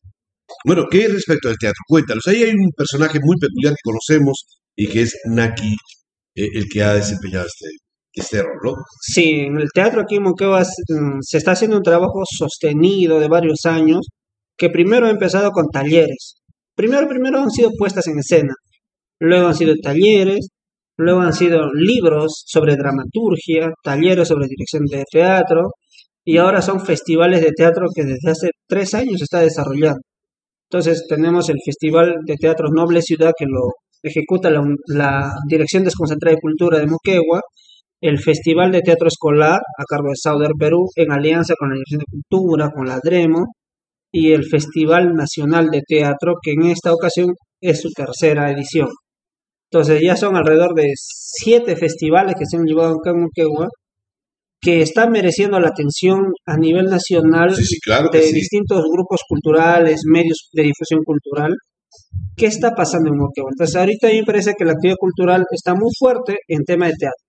[0.65, 1.81] Bueno, ¿qué respecto al teatro?
[1.89, 2.27] Cuéntanos.
[2.27, 4.47] Ahí hay un personaje muy peculiar que conocemos
[4.77, 5.75] y que es Naki,
[6.35, 7.67] eh, el que ha desempeñado este,
[8.13, 8.73] este rol, ¿no?
[9.01, 13.29] Sí, en el teatro aquí en Moquegua mm, se está haciendo un trabajo sostenido de
[13.29, 14.07] varios años
[14.57, 16.37] que primero ha empezado con talleres.
[16.75, 18.55] Primero, primero han sido puestas en escena,
[19.21, 20.49] luego han sido talleres,
[20.97, 25.71] luego han sido libros sobre dramaturgia, talleres sobre dirección de teatro,
[26.25, 30.01] y ahora son festivales de teatro que desde hace tres años está desarrollando.
[30.71, 33.71] Entonces tenemos el Festival de Teatro Noble Ciudad que lo
[34.03, 37.41] ejecuta la, Dirección Desconcentrada de Cultura de Moquegua,
[38.01, 42.01] el Festival de Teatro Escolar a cargo de Sauder Perú en alianza con la Dirección
[42.01, 43.45] de Cultura, con la DREMO,
[44.13, 47.29] y el Festival Nacional de Teatro, que en esta ocasión
[47.61, 48.89] es su tercera edición.
[49.71, 53.69] Entonces ya son alrededor de siete festivales que se han llevado a Moquegua,
[54.65, 61.01] que están mereciendo la atención a nivel nacional de distintos grupos culturales, medios de difusión
[61.05, 61.53] cultural.
[62.35, 63.51] ¿Qué está pasando en Moquegua?
[63.53, 66.87] Entonces ahorita a mí me parece que la actividad cultural está muy fuerte en tema
[66.87, 67.25] de teatro.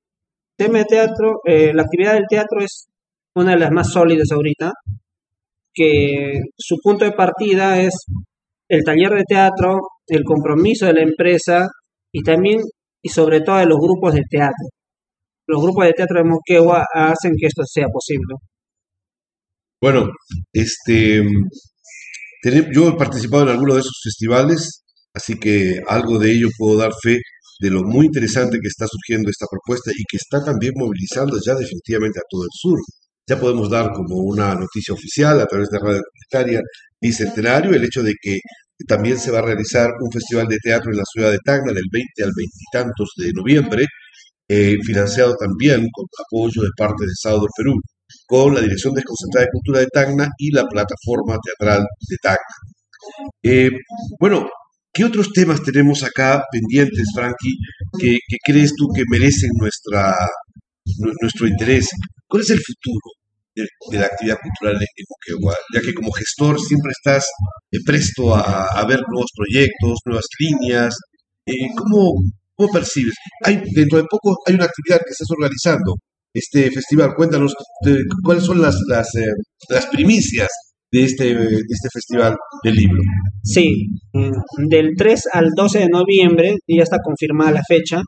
[0.57, 2.87] Tema de teatro, eh, la actividad del teatro es
[3.35, 4.71] una de las más sólidas ahorita
[5.73, 7.93] que su punto de partida es
[8.69, 11.67] el taller de teatro, el compromiso de la empresa
[12.13, 12.61] y también
[13.03, 14.69] y sobre todo de los grupos de teatro.
[15.47, 18.35] Los grupos de teatro de Moquegua hacen que esto sea posible.
[19.81, 20.09] Bueno,
[20.51, 21.23] este,
[22.73, 26.91] yo he participado en algunos de esos festivales, así que algo de ello puedo dar
[27.01, 27.19] fe
[27.59, 31.55] de lo muy interesante que está surgiendo esta propuesta y que está también movilizando ya
[31.55, 32.79] definitivamente a todo el sur
[33.27, 36.61] ya podemos dar como una noticia oficial a través de Radio Comunitaria
[37.01, 38.37] Bicentenario el hecho de que
[38.87, 41.85] también se va a realizar un festival de teatro en la ciudad de Tacna del
[41.91, 43.85] 20 al 20 y tantos de noviembre,
[44.47, 47.73] eh, financiado también con apoyo de parte de Salvador Perú,
[48.27, 52.55] con la Dirección Desconcentrada de Cultura de Tacna y la Plataforma Teatral de Tacna.
[53.43, 53.71] Eh,
[54.19, 54.47] bueno,
[54.93, 57.57] ¿qué otros temas tenemos acá pendientes, Frankie,
[57.99, 60.15] que, que crees tú que merecen nuestra,
[61.21, 61.89] nuestro interés?
[62.27, 63.11] ¿Cuál es el futuro
[63.55, 65.55] de, la actividad cultural en Moquegua?
[65.73, 67.25] Ya que como gestor siempre estás
[67.71, 70.95] eh, presto a, ver nuevos proyectos, nuevas líneas.
[71.45, 72.13] Eh, ¿cómo,
[72.57, 73.13] ¿Cómo percibes?
[73.43, 75.95] Hay, dentro de poco hay una actividad que estás organizando,
[76.33, 77.13] este festival.
[77.15, 77.53] Cuéntanos
[77.85, 79.25] de- cuáles son las, las, eh,
[79.69, 80.49] las primicias
[80.91, 82.99] de este, de este festival del libro.
[83.43, 88.01] Sí, mm, del 3 al 12 de noviembre, y ya está confirmada la fecha,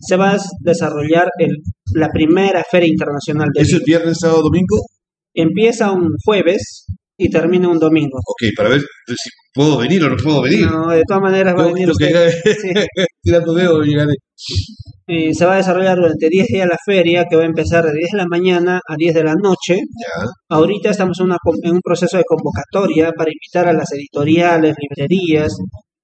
[0.00, 1.50] se va a desarrollar el,
[1.94, 3.98] la primera Feria Internacional del ¿Eso es Libro.
[3.98, 4.76] viernes, sábado, domingo?
[5.34, 6.86] Empieza un jueves
[7.22, 8.18] y termina un domingo.
[8.26, 10.66] Ok, para ver si puedo venir o no puedo venir.
[10.66, 12.30] No, de todas maneras va a venir yo que usted.
[12.44, 12.68] Sí.
[13.22, 14.14] tirando dedo llegaré.
[15.06, 17.92] Eh, se va a desarrollar durante 10 días la feria, que va a empezar de
[17.92, 19.74] 10 de la mañana a 10 de la noche.
[19.76, 20.24] Ya.
[20.48, 25.52] Ahorita estamos en, una en un proceso de convocatoria para invitar a las editoriales, librerías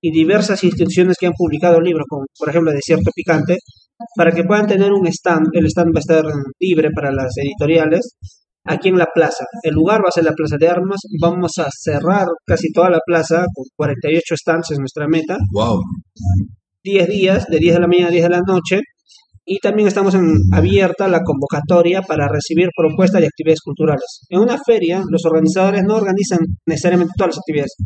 [0.02, 3.57] y diversas instituciones que han publicado libros, como por ejemplo Desierto Picante,
[4.14, 5.46] para que puedan tener un stand.
[5.55, 6.24] El stand va a estar
[6.61, 8.16] libre para las editoriales
[8.66, 9.44] aquí en la plaza.
[9.62, 11.00] El lugar va a ser la Plaza de Armas.
[11.20, 15.37] Vamos a cerrar casi toda la plaza con 48 stands, es nuestra meta.
[15.52, 15.81] Wow.
[16.85, 18.81] 10 días, de 10 de la mañana a 10 de la noche.
[19.48, 24.26] Y también estamos en abierta la convocatoria para recibir propuestas y actividades culturales.
[24.29, 27.76] En una feria, los organizadores no organizan necesariamente todas las actividades.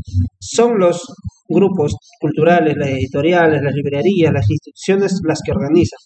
[0.40, 1.02] Son los
[1.46, 5.98] grupos culturales, las editoriales, las librerías, las instituciones las que organizan.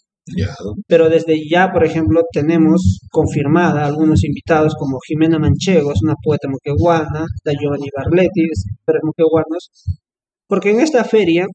[0.87, 6.49] Pero desde ya, por ejemplo, tenemos confirmada algunos invitados como Jimena Manchego, es una poeta
[6.49, 9.71] moqueguana, la Giovanni Barletti, escritores moqueguanos,
[10.47, 11.47] porque en esta feria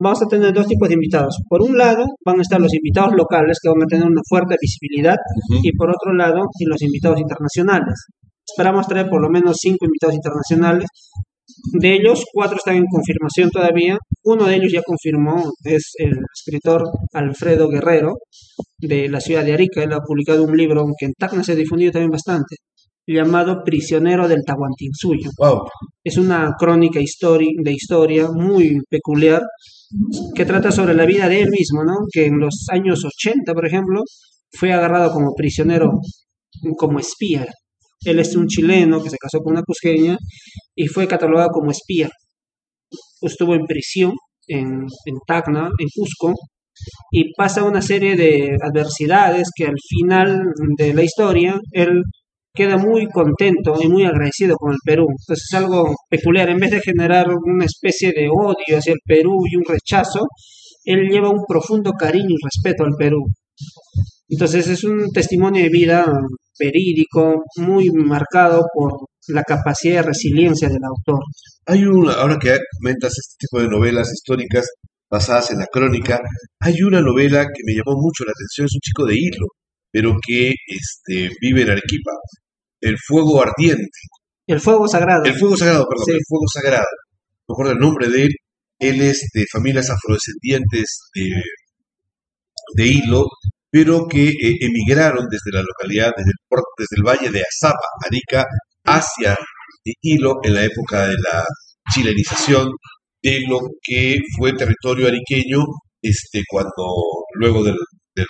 [0.00, 1.36] vamos a tener dos tipos de invitados.
[1.48, 4.56] Por un lado, van a estar los invitados locales que van a tener una fuerte
[4.60, 5.16] visibilidad
[5.62, 8.06] y por otro lado, y los invitados internacionales.
[8.46, 10.88] Esperamos traer por lo menos cinco invitados internacionales.
[11.80, 13.98] De ellos, cuatro están en confirmación todavía.
[14.24, 18.14] Uno de ellos ya confirmó, es el escritor Alfredo Guerrero,
[18.78, 19.82] de la ciudad de Arica.
[19.82, 22.56] Él ha publicado un libro que en Tacna se ha difundido también bastante,
[23.06, 25.30] llamado Prisionero del Tahuantinsuyo.
[25.38, 25.62] Wow.
[26.04, 29.42] Es una crónica de historia muy peculiar
[30.34, 31.94] que trata sobre la vida de él mismo, ¿no?
[32.12, 34.02] Que en los años 80, por ejemplo,
[34.52, 35.90] fue agarrado como prisionero,
[36.76, 37.46] como espía.
[38.04, 40.16] Él es un chileno que se casó con una cusqueña
[40.78, 42.08] y fue catalogado como espía.
[43.20, 44.12] Estuvo en prisión
[44.46, 46.32] en, en Tacna, en Cusco,
[47.10, 50.44] y pasa una serie de adversidades que al final
[50.78, 52.02] de la historia él
[52.54, 55.06] queda muy contento y muy agradecido con el Perú.
[55.08, 56.48] Entonces es algo peculiar.
[56.48, 60.28] En vez de generar una especie de odio hacia el Perú y un rechazo,
[60.84, 63.24] él lleva un profundo cariño y respeto al Perú.
[64.28, 66.06] Entonces es un testimonio de vida
[66.56, 68.92] verídico, muy marcado por
[69.28, 71.20] la capacidad de resiliencia del autor.
[71.66, 74.66] Hay una, ahora que comentas este tipo de novelas históricas
[75.10, 76.20] basadas en la crónica,
[76.60, 79.46] hay una novela que me llamó mucho la atención, es un chico de hilo,
[79.90, 82.12] pero que este, vive en Arequipa,
[82.80, 83.98] El Fuego Ardiente,
[84.46, 85.24] El fuego sagrado.
[85.24, 86.12] El Fuego Sagrado, perdón, Sí.
[86.12, 86.86] El Fuego Sagrado,
[87.48, 88.30] me acuerdo el nombre de él,
[88.78, 91.42] él es de familias afrodescendientes de,
[92.74, 93.24] de hilo,
[93.70, 98.44] pero que eh, emigraron desde la localidad, desde el, desde el valle de Azapa, Arica,
[98.88, 101.44] hacia eh, Hilo en la época de la
[101.94, 102.70] chilenización
[103.22, 105.64] de lo que fue territorio ariqueño
[106.02, 106.72] este, cuando
[107.34, 107.76] luego del,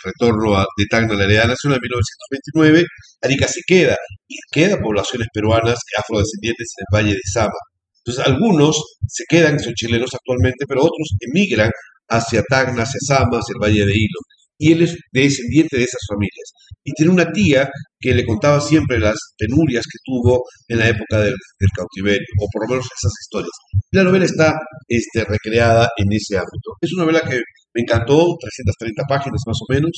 [0.05, 2.85] retorno de Tacna a la heredad nacional en 1929,
[3.23, 3.97] Arica se queda
[4.29, 7.59] y quedan poblaciones peruanas afrodescendientes en el Valle de Sama.
[8.05, 11.71] Entonces algunos se quedan, son chilenos actualmente, pero otros emigran
[12.11, 14.21] hacia Tacna, hacia Sama, hacia el Valle de Hilo.
[14.59, 16.53] Y él es descendiente de esas familias.
[16.85, 17.69] Y tiene una tía
[18.01, 22.47] que le contaba siempre las penurias que tuvo en la época del, del cautiverio, o
[22.53, 23.51] por lo menos esas historias.
[23.93, 24.55] La novela está
[24.87, 26.77] este, recreada en ese ámbito.
[26.81, 27.41] Es una novela que
[27.75, 29.91] me encantó, 330 páginas más o menos.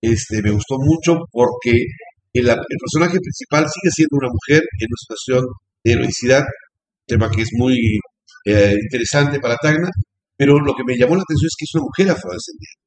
[0.00, 1.72] Este, me gustó mucho porque
[2.32, 5.44] el, el personaje principal sigue siendo una mujer en una situación
[5.84, 6.44] de heroicidad,
[7.06, 7.76] tema que es muy
[8.44, 9.90] eh, interesante para Tacna,
[10.36, 12.85] pero lo que me llamó la atención es que es una mujer afrodescendiente.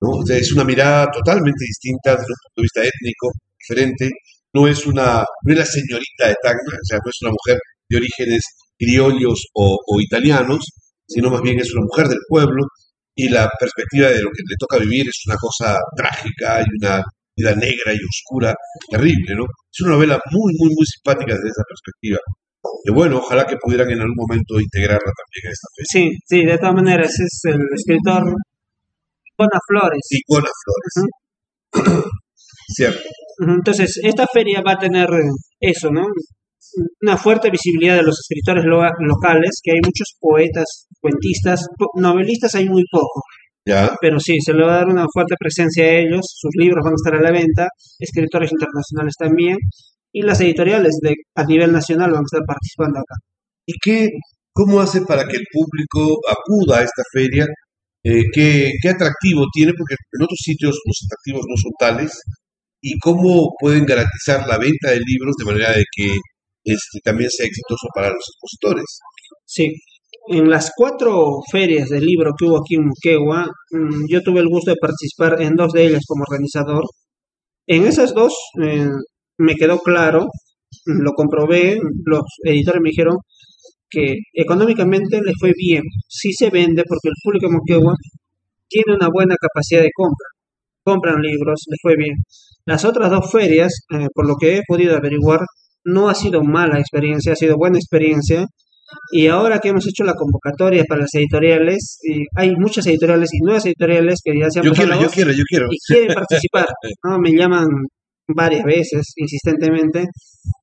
[0.00, 0.18] ¿No?
[0.18, 3.26] O sea, es una mirada totalmente distinta desde un punto de vista étnico,
[3.58, 4.10] diferente.
[4.52, 7.58] No es una, no es la señorita de Tacna, o sea, no es una mujer
[7.88, 8.42] de orígenes
[8.78, 10.64] criollos o, italianos,
[11.06, 12.64] sino más bien es una mujer del pueblo
[13.14, 17.02] y la perspectiva de lo que le toca vivir es una cosa trágica y una
[17.36, 18.54] vida negra y oscura,
[18.88, 19.44] terrible, ¿no?
[19.44, 22.18] Es una novela muy, muy, muy simpática desde esa perspectiva.
[22.84, 25.92] Y bueno, ojalá que pudieran en algún momento integrarla también a esta fecha.
[25.92, 28.34] Sí, sí, de todas maneras, es el escritor
[29.40, 30.00] Icona Flores.
[30.10, 30.48] Icona
[31.72, 32.04] Flores.
[32.76, 33.00] Cierto.
[33.46, 35.08] Entonces, esta feria va a tener
[35.60, 36.06] eso, ¿no?
[37.02, 42.68] Una fuerte visibilidad de los escritores lo- locales, que hay muchos poetas, cuentistas, novelistas hay
[42.68, 43.22] muy poco,
[43.66, 43.96] Ya.
[44.00, 46.92] pero sí, se le va a dar una fuerte presencia a ellos, sus libros van
[46.92, 47.66] a estar a la venta,
[47.98, 49.56] escritores internacionales también,
[50.12, 53.14] y las editoriales de, a nivel nacional van a estar participando acá.
[53.66, 54.08] ¿Y qué,
[54.52, 57.46] cómo hace para que el público acuda a esta feria
[58.04, 59.72] eh, ¿qué, qué atractivo tiene?
[59.76, 62.12] Porque en otros sitios los atractivos no son tales.
[62.82, 66.16] ¿Y cómo pueden garantizar la venta de libros de manera de que
[66.64, 68.84] este, también sea exitoso para los expositores?
[69.44, 69.74] Sí,
[70.28, 74.48] en las cuatro ferias de libro que hubo aquí en Muquegua, mm, yo tuve el
[74.48, 76.84] gusto de participar en dos de ellas como organizador.
[77.66, 78.88] En esas dos eh,
[79.38, 80.26] me quedó claro,
[80.86, 83.16] lo comprobé, los editores me dijeron
[83.90, 87.94] que económicamente les fue bien, sí se vende porque el público de Moquegua
[88.68, 90.26] tiene una buena capacidad de compra,
[90.84, 92.14] compran libros, les fue bien.
[92.66, 95.40] Las otras dos ferias, eh, por lo que he podido averiguar,
[95.84, 98.44] no ha sido mala experiencia, ha sido buena experiencia.
[99.12, 103.38] Y ahora que hemos hecho la convocatoria para las editoriales, y hay muchas editoriales y
[103.44, 105.66] nuevas editoriales que ya se han Yo puesto quiero, la yo voz quiero, yo quiero.
[105.70, 106.66] y quieren participar.
[107.04, 107.18] ¿no?
[107.18, 107.66] Me llaman
[108.28, 110.06] varias veces, insistentemente,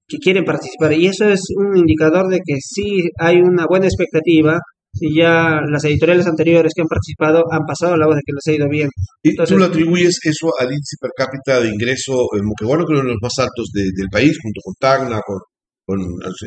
[0.08, 0.94] que quieren participar.
[0.94, 4.58] Y eso es un indicador de que sí hay una buena expectativa
[5.00, 8.48] y ya las editoriales anteriores que han participado han pasado la voz de que les
[8.48, 8.90] ha ido bien.
[9.22, 13.00] ¿Y Entonces- tú lo atribuyes eso al índice per cápita de ingreso en Moquegua, creo
[13.02, 15.38] uno de los más altos de- del país, junto con Tacna, con,
[15.86, 16.00] con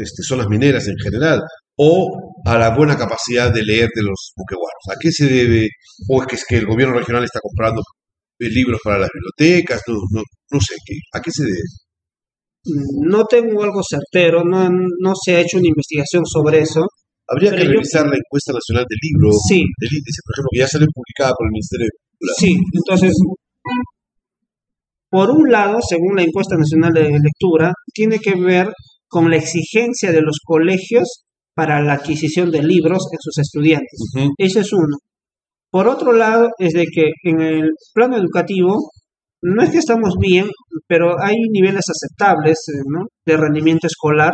[0.03, 1.41] este, zonas mineras en general,
[1.77, 2.09] o
[2.45, 4.85] a la buena capacidad de leer de los moqueguanos?
[4.91, 5.69] ¿A qué se debe?
[6.09, 7.81] ¿O es que, es que el gobierno regional está comprando
[8.41, 9.81] eh, libros para las bibliotecas?
[9.87, 11.63] No, no, no sé, ¿qué, ¿a qué se debe?
[13.09, 16.83] No tengo algo certero, no, no se ha hecho una investigación sobre eso.
[17.29, 20.59] Habría que yo- revisar la encuesta nacional del libro, Sí, del índice, por ejemplo, que
[20.61, 22.35] ya sale publicada por el Ministerio de Cultura.
[22.39, 22.53] sí.
[22.75, 23.13] Entonces,
[25.09, 28.69] por un lado, según la encuesta nacional de lectura, tiene que ver
[29.09, 33.99] con la exigencia de los colegios para la adquisición de libros en sus estudiantes.
[34.17, 34.29] Ujú.
[34.39, 34.97] Ese es uno.
[35.71, 38.91] Por otro lado, es de que en el plano educativo
[39.43, 40.47] no es que estamos bien,
[40.87, 43.07] pero hay niveles aceptables eh, ¿no?
[43.25, 44.33] de rendimiento escolar.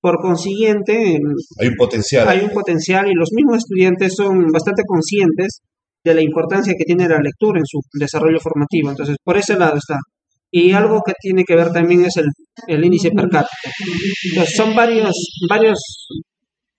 [0.00, 1.18] Por consiguiente,
[1.60, 2.28] Hay un potencial.
[2.28, 5.60] hay un potencial y los mismos estudiantes son bastante conscientes
[6.04, 8.90] de la importancia que tiene la lectura en su desarrollo formativo.
[8.90, 9.96] Entonces, por ese lado está.
[10.52, 12.26] Y algo que tiene que ver también es el,
[12.68, 13.68] el índice per cápita.
[14.30, 15.12] Entonces, son varios,
[15.50, 15.78] varios,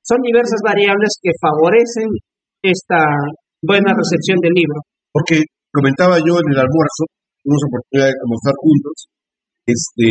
[0.02, 2.08] son diversas variables que favorecen
[2.64, 3.04] esta
[3.62, 4.80] buena recepción del libro.
[5.12, 7.04] Porque comentaba yo en el almuerzo,
[7.43, 8.97] tuvimos oportunidad de almorzar juntos,
[9.67, 10.08] este,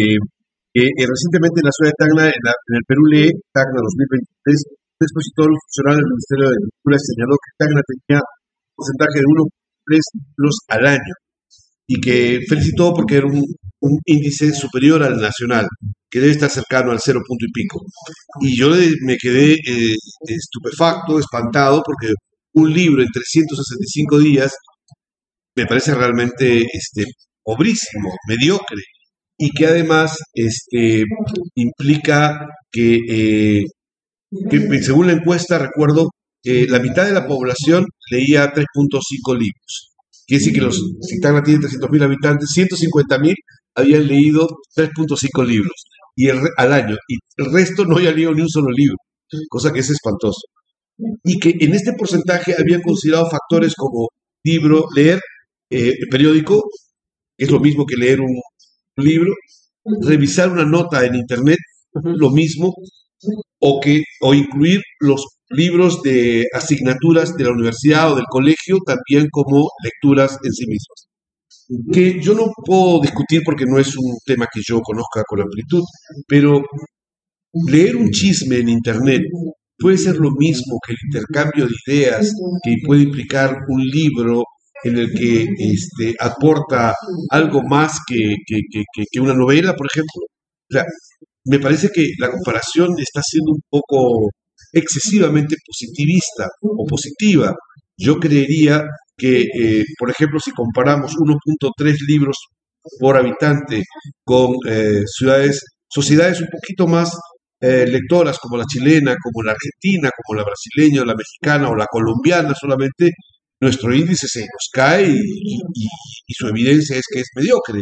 [0.74, 3.78] que eh, recientemente en la ciudad de Tacna, en, la- en el Perú Lee, Tacna
[3.82, 4.64] 2023,
[5.00, 10.04] un expositor funcional del Ministerio de Cultura señaló que Tacna tenía un porcentaje de 1,3
[10.36, 11.14] libros al año
[11.86, 13.44] y que felicitó porque era un,
[13.80, 15.66] un índice superior al nacional,
[16.10, 17.80] que debe estar cercano al cero punto y pico.
[18.40, 18.70] Y yo
[19.06, 19.94] me quedé eh,
[20.26, 22.12] estupefacto, espantado, porque
[22.54, 24.52] un libro en 365 días
[25.58, 27.04] me parece realmente este,
[27.42, 28.82] pobrísimo, mediocre,
[29.36, 31.04] y que además este,
[31.56, 33.64] implica que, eh,
[34.82, 36.10] según la encuesta, recuerdo,
[36.42, 39.94] que la mitad de la población leía 3.5 libros.
[40.26, 43.34] Quiere decir que los, si Tacna tiene 300.000 habitantes, 150.000
[43.74, 45.74] habían leído 3.5 libros
[46.14, 48.96] y al año, y el resto no había leído ni un solo libro,
[49.48, 50.40] cosa que es espantoso.
[51.22, 54.08] Y que en este porcentaje habían considerado factores como
[54.44, 55.20] libro, leer
[55.70, 56.62] eh, periódico,
[57.36, 58.40] que es lo mismo que leer un
[58.96, 59.32] libro,
[60.02, 61.58] revisar una nota en internet,
[61.92, 62.74] lo mismo,
[63.60, 69.28] o que o incluir los libros de asignaturas de la universidad o del colegio también
[69.30, 71.08] como lecturas en sí mismas.
[71.92, 75.82] Que yo no puedo discutir porque no es un tema que yo conozca con amplitud,
[76.26, 76.62] pero
[77.66, 79.22] leer un chisme en internet
[79.78, 84.42] puede ser lo mismo que el intercambio de ideas que puede implicar un libro
[84.84, 86.94] en el que este, aporta
[87.30, 90.22] algo más que, que- que- que- una novela, por ejemplo.
[91.44, 94.30] Me parece que la comparación está siendo un poco
[94.72, 97.54] excesivamente positivista o positiva.
[97.96, 98.84] Yo creería
[99.16, 102.36] que, eh, por ejemplo, si comparamos 1.3 libros
[103.00, 103.84] por habitante
[104.24, 107.10] con eh, ciudades, sociedades un poquito más
[107.60, 111.86] eh, lectoras como la chilena, como la argentina, como la brasileña, la mexicana o la
[111.86, 113.10] colombiana solamente,
[113.60, 117.80] nuestro índice se nos cae y, su evidencia es que es mediocre.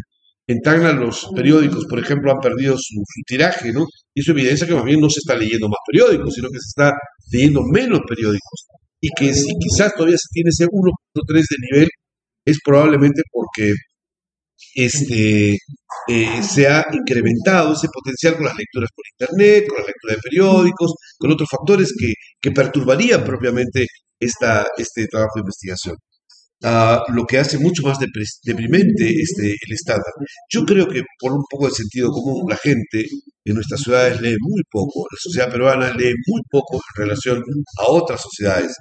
[0.48, 3.84] En Tacna los periódicos, por ejemplo, han perdido su, su tiraje, ¿no?
[4.14, 6.68] Y eso evidencia que más bien no se está leyendo más periódicos, sino que se
[6.68, 6.92] está
[7.32, 8.66] leyendo menos periódicos.
[9.00, 11.88] Y que si quizás todavía se tiene ese 1.3 de nivel,
[12.46, 13.72] es probablemente porque
[14.76, 15.56] este,
[16.08, 20.20] eh, se ha incrementado ese potencial con las lecturas por internet, con la lectura de
[20.22, 23.86] periódicos, con otros factores que, que perturbarían propiamente
[24.20, 25.96] esta, este trabajo de investigación.
[26.62, 30.12] Ah, lo que hace mucho más deprimente este, el estándar.
[30.50, 33.04] Yo creo que por un poco de sentido común, la gente
[33.44, 37.42] en nuestras ciudades lee muy poco, la sociedad peruana lee muy poco en relación
[37.78, 38.74] a otras sociedades.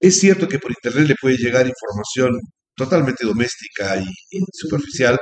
[0.00, 2.30] Es cierto que por internet le puede llegar información
[2.78, 4.06] totalmente doméstica y,
[4.54, 5.18] superficial,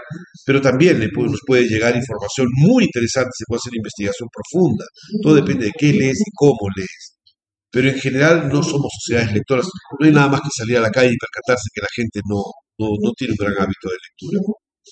[0.46, 4.84] pero también le puede- nos puede llegar información muy interesante, se puede hacer investigación profunda.
[5.22, 7.02] Todo depende de qué lees y cómo lees.
[7.72, 9.66] Pero en general no somos sociedades lectoras.
[10.00, 12.42] No hay nada más que salir a la calle y percatarse que la gente no,
[12.80, 14.40] no, no tiene un gran hábito de lectura.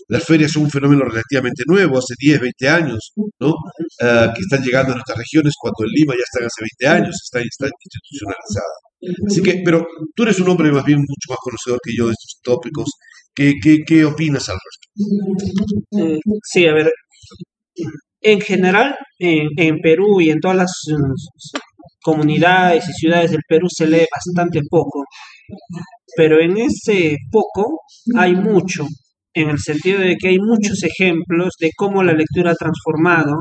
[0.08, 3.54] Las ferias son un fenómeno relativamente nuevo, hace 10, 20 años, ¿no?
[4.02, 7.16] Ah, que están llegando a nuestras regiones cuando en Lima ya están hace 20 años,
[7.22, 8.74] está, está institucionalizada.
[9.26, 12.12] Así que, pero tú eres un hombre más bien mucho más conocedor que yo de
[12.12, 12.88] estos tópicos.
[13.34, 16.14] ¿Qué, qué, qué opinas al respecto?
[16.14, 16.90] Eh, sí, a ver,
[18.24, 21.60] en general, en, Perú y en todas las eh,
[22.02, 25.04] comunidades y ciudades del Perú se lee bastante poco,
[26.16, 27.80] pero en ese poco
[28.16, 28.86] hay mucho,
[29.34, 33.36] en el sentido de que hay muchos ejemplos de cómo la lectura ha transformado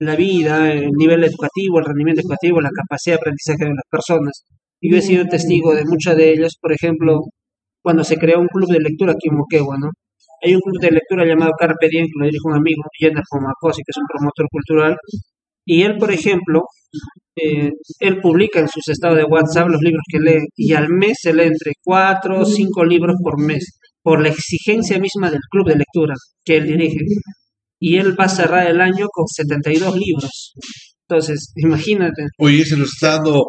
[0.00, 4.44] la vida, el nivel educativo, el rendimiento educativo, la capacidad de aprendizaje de las personas.
[4.80, 7.20] Y yo he sido testigo de muchas de ellas, por ejemplo,
[7.82, 9.90] cuando se creó un club de lectura aquí en Moquegua, ¿no?
[10.42, 13.82] Hay un club de lectura llamado Carpe Diem, que lo dirige un amigo, Jenner Fomacosi,
[13.82, 14.96] que es un promotor cultural,
[15.66, 16.62] y él, por ejemplo,
[17.36, 17.70] eh,
[18.00, 21.34] él publica en sus estados de WhatsApp los libros que lee, y al mes se
[21.34, 23.78] lee entre 4 o 5 libros por mes,
[24.10, 26.98] por la exigencia misma del club de lectura que él dirige.
[27.78, 30.52] Y él va a cerrar el año con 72 libros.
[31.08, 33.44] Entonces, imagínate, Oye, ese nos está dando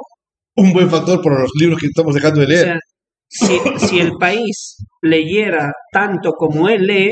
[0.55, 2.65] un buen factor por los libros que estamos dejando de o leer.
[2.65, 2.79] sea,
[3.27, 7.11] si, si el país leyera tanto como él lee,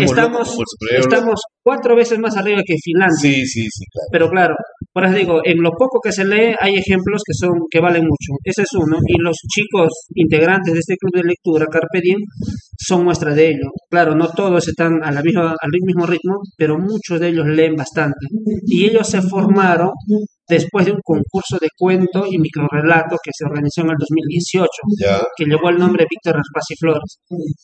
[0.00, 0.56] estamos,
[1.10, 3.18] como cuatro veces más arriba que Finlandia.
[3.18, 4.08] Sí, sí, sí, claro.
[4.12, 4.54] Pero claro,
[4.92, 8.02] por eso digo, en lo poco que se lee hay ejemplos que son que valen
[8.02, 8.38] mucho.
[8.44, 8.96] Ese es uno.
[9.06, 12.20] Y los chicos integrantes de este club de lectura, Carpe Diem,
[12.78, 13.70] son muestra de ello.
[13.90, 17.74] Claro, no todos están a la misma, al mismo ritmo, pero muchos de ellos leen
[17.74, 18.26] bastante.
[18.66, 19.90] Y ellos se formaron
[20.48, 24.68] después de un concurso de cuento y microrelato que se organizó en el 2018
[25.02, 25.20] Ya.
[25.36, 26.74] que llevó el nombre Víctor Raspasi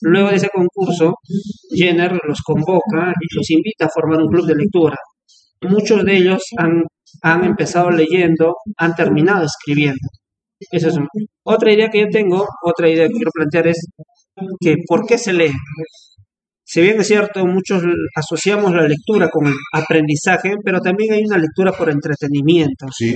[0.03, 1.15] Luego de ese concurso,
[1.75, 4.97] Jenner los convoca y los invita a formar un club de lectura.
[5.63, 6.83] Muchos de ellos han,
[7.23, 10.09] han empezado leyendo, han terminado escribiendo.
[10.71, 10.99] Eso es.
[11.45, 13.85] Otra idea que yo tengo, otra idea que quiero plantear es
[14.61, 15.53] que ¿por qué se lee?
[16.65, 17.83] Si bien es cierto, muchos
[18.15, 22.87] asociamos la lectura con el aprendizaje, pero también hay una lectura por entretenimiento.
[22.97, 23.15] Sí.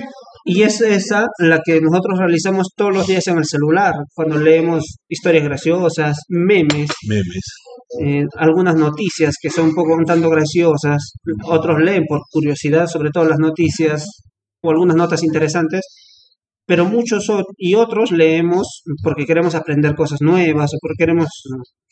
[0.48, 4.84] Y es esa la que nosotros realizamos todos los días en el celular, cuando leemos
[5.08, 7.44] historias graciosas, memes, Memes.
[8.00, 11.14] eh, algunas noticias que son un poco un tanto graciosas,
[11.46, 14.06] otros leen por curiosidad, sobre todo las noticias
[14.62, 15.80] o algunas notas interesantes,
[16.64, 17.26] pero muchos
[17.56, 21.26] y otros leemos porque queremos aprender cosas nuevas o porque queremos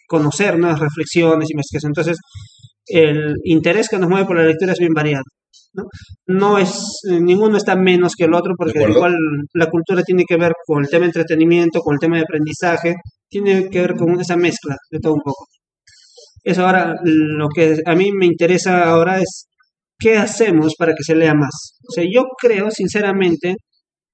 [0.07, 1.91] conocer nuevas reflexiones, investigación.
[1.91, 2.19] Entonces,
[2.87, 5.25] el interés que nos mueve por la lectura es bien variado.
[5.75, 5.85] ¿No?
[6.27, 6.73] No es,
[7.11, 9.15] eh, ninguno está menos que el otro porque igual
[9.55, 12.95] la cultura tiene que ver con el tema de entretenimiento, con el tema de aprendizaje,
[13.29, 15.47] tiene que ver con esa mezcla de todo un poco.
[16.43, 19.47] Eso ahora, lo que a mí me interesa ahora es
[19.99, 21.79] qué hacemos para que se lea más.
[21.89, 23.57] O sea, yo creo sinceramente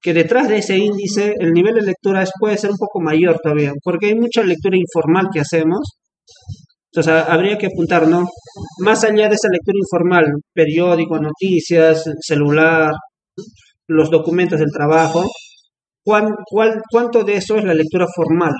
[0.00, 3.72] que detrás de ese índice el nivel de lectura puede ser un poco mayor todavía,
[3.82, 5.80] porque hay mucha lectura informal que hacemos.
[6.92, 8.24] Entonces ha- habría que apuntar, ¿no?
[8.80, 12.90] Más allá de esa lectura informal, periódico, noticias, celular,
[13.88, 15.24] los documentos del trabajo,
[16.04, 18.52] ¿cuán- cuál- ¿cuánto de eso es la lectura formal?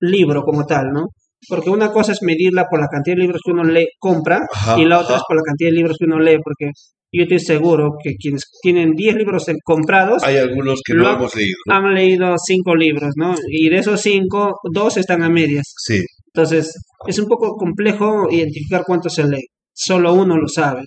[0.00, 1.06] Libro como tal, ¿no?
[1.48, 4.78] Porque una cosa es medirla por la cantidad de libros que uno lee, compra, Ajá,
[4.80, 5.18] y la otra ajá.
[5.18, 6.70] es por la cantidad de libros que uno lee, porque
[7.12, 11.56] yo estoy seguro que quienes tienen 10 libros comprados Hay algunos que no hemos leído,
[11.66, 11.74] ¿no?
[11.74, 13.34] han leído 5 libros, ¿no?
[13.46, 15.64] Y de esos 5, 2 están a medias.
[15.76, 16.00] Sí.
[16.34, 16.72] Entonces,
[17.06, 19.46] es un poco complejo identificar cuánto se lee.
[19.72, 20.82] Solo uno lo sabe.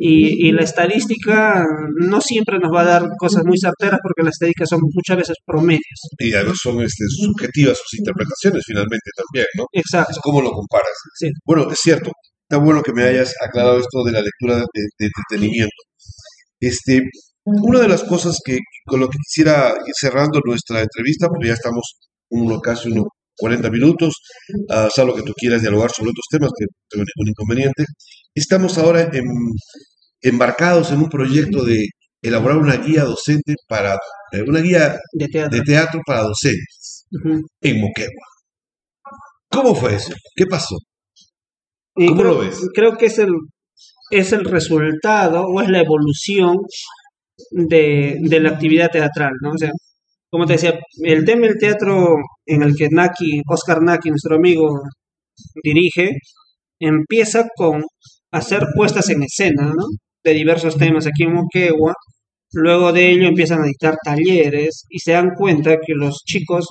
[0.00, 1.62] Y, y la estadística
[2.00, 5.36] no siempre nos va a dar cosas muy certeras porque las estadísticas son muchas veces
[5.44, 6.00] promedios.
[6.18, 9.66] Y además son este, subjetivas sus interpretaciones finalmente también, ¿no?
[9.72, 10.12] Exacto.
[10.12, 10.96] Es como lo comparas.
[11.18, 11.28] Sí.
[11.44, 12.10] Bueno, es cierto.
[12.48, 15.82] Está bueno que me hayas aclarado esto de la lectura de, de entretenimiento.
[16.60, 17.02] Este,
[17.44, 21.54] una de las cosas que con lo que quisiera ir cerrando nuestra entrevista, porque ya
[21.54, 21.98] estamos
[22.30, 23.06] uno, casi unos
[23.36, 24.14] 40 minutos,
[24.70, 27.84] ah, salvo que tú quieras dialogar sobre otros temas, que no tengo ningún inconveniente.
[28.34, 29.24] Estamos ahora en-
[30.22, 31.84] embarcados en un proyecto de
[32.22, 33.94] elaborar una guía docente para,
[34.32, 35.58] eh, una guía De teatro.
[35.58, 37.06] de teatro para docentes
[37.60, 38.26] en Moquegua.
[39.50, 40.12] ¿Cómo fue eso?
[40.34, 40.76] ¿Qué pasó?
[41.96, 42.58] Y ¿Cómo creo, lo ves?
[42.74, 43.30] Creo que es el,
[44.10, 46.56] es el resultado o es la evolución
[47.50, 49.50] de, de la actividad teatral, ¿no?
[49.50, 49.70] O sea,
[50.32, 52.16] como te decía, el tema del teatro
[52.46, 54.80] en el que Naki, Oscar Naki, nuestro amigo,
[55.62, 56.08] dirige,
[56.80, 57.82] empieza con
[58.32, 59.84] hacer puestas en escena, ¿no?
[60.24, 61.92] De diversos temas aquí en Moquegua.
[62.52, 66.66] Luego de ello empiezan a dictar talleres y se dan cuenta que los chicos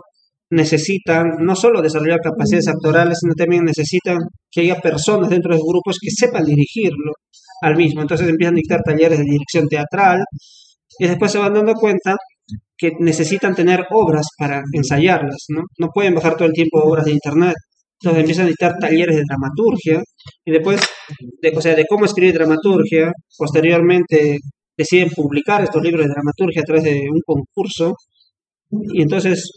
[0.50, 4.18] necesitan no solo desarrollar capacidades actorales, sino también necesitan
[4.50, 7.14] que haya personas dentro de los grupos que sepan dirigirlo
[7.62, 8.02] al mismo.
[8.02, 10.24] Entonces empiezan a dictar talleres de dirección teatral
[10.98, 12.16] y después se van dando cuenta
[12.82, 15.88] que necesitan tener obras para ensayarlas, ¿no?
[15.94, 17.54] Pueden bajar todo el tiempo obras de internet.
[18.02, 20.02] Entonces empiezan a dictar talleres de dramaturgia
[20.44, 20.82] y después,
[21.42, 24.40] de, o sea, de cómo escribir dramaturgia, posteriormente
[24.76, 27.94] deciden publicar estos libros de dramaturgia a través de un concurso
[28.72, 29.52] y entonces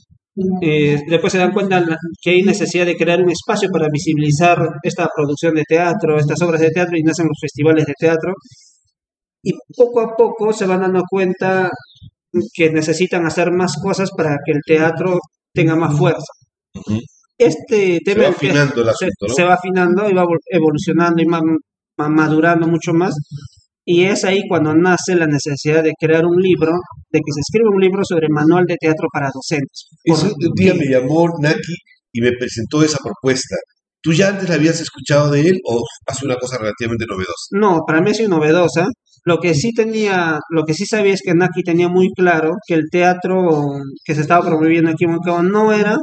[0.61, 1.83] eh, después se dan cuenta
[2.20, 6.61] que hay necesidad de crear un espacio para visibilizar esta producción de teatro, estas obras
[6.61, 8.35] de teatro y nacen los festivales de teatro
[9.43, 11.70] y poco a poco se van dando cuenta
[12.55, 15.18] que necesitan hacer más cosas para que el teatro
[15.53, 16.32] tenga más fuerza.
[17.39, 21.26] Este tema se va afinando el asunto, se, va afinando y va evolucionando y
[21.97, 23.14] madurando mucho más.
[23.87, 26.72] Y es ahí cuando nace la necesidad de crear un libro,
[27.11, 29.89] de que se escriba un libro sobre manual de teatro para docentes.
[30.05, 31.74] Ese día me llamó Naki
[32.12, 33.57] y me presentó esa propuesta.
[34.01, 37.49] ¿Tú ya antes la habías escuchado de él o hace una cosa relativamente novedosa?
[37.53, 38.87] No, para mí es novedosa.
[39.25, 42.75] Lo que sí tenía, lo que sí sabía es que Naki tenía muy claro que
[42.75, 45.97] el teatro que se estaba promoviendo aquí en Moncagua no era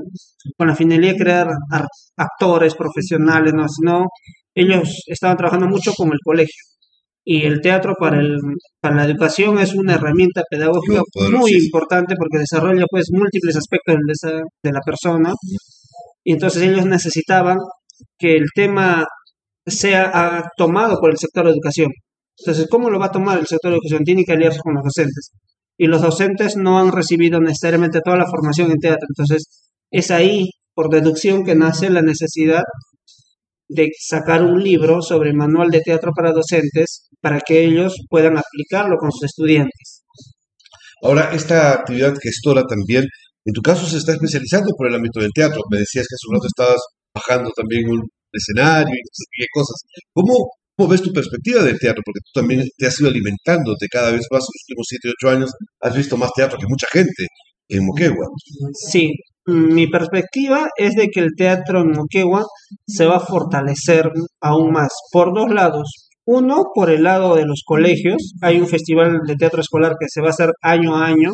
[0.58, 1.48] con la finalidad de crear
[2.18, 4.06] actores profesionales, no, sino
[4.56, 6.64] ellos estaban trabajando mucho con el colegio.
[7.24, 8.38] Y el teatro para, el,
[8.82, 11.02] para la educación es una herramienta pedagógica
[11.32, 15.32] muy importante porque desarrolla pues múltiples aspectos de, de la persona.
[16.24, 17.58] Y entonces ellos necesitaban
[18.18, 19.06] que el tema
[19.66, 21.90] sea tomado por el sector de educación.
[22.40, 24.04] Entonces, ¿cómo lo va a tomar el sector de educación?
[24.04, 25.32] Tiene que aliarse con los docentes.
[25.78, 29.08] Y los docentes no han recibido necesariamente toda la formación en teatro.
[29.10, 32.64] Entonces, es ahí, por deducción, que nace la necesidad
[33.68, 38.98] de sacar un libro sobre manual de teatro para docentes para que ellos puedan aplicarlo
[38.98, 40.04] con sus estudiantes.
[41.04, 43.06] Ahora, esta actividad gestora también,
[43.46, 45.62] en tu caso se está especializando por el ámbito del teatro.
[45.72, 46.82] Me decías que hace un rato estabas
[47.16, 48.02] bajando también un
[48.32, 49.82] escenario y cosas.
[50.14, 50.52] ¿Cómo,
[50.82, 52.02] ¿Cómo ves tu perspectiva del teatro?
[52.04, 55.30] Porque tú también te has ido alimentándote cada vez más en los últimos 7, 8
[55.30, 55.52] años.
[55.80, 57.28] Has visto más teatro que mucha gente
[57.70, 58.26] en Moquegua.
[58.74, 59.12] Sí,
[59.46, 62.48] mi perspectiva es de que el teatro en Moquegua
[62.88, 64.10] se va a fortalecer
[64.42, 66.10] aún más por dos lados.
[66.26, 68.34] Uno, por el lado de los colegios.
[68.42, 71.30] Hay un festival de teatro escolar que se va a hacer año a año.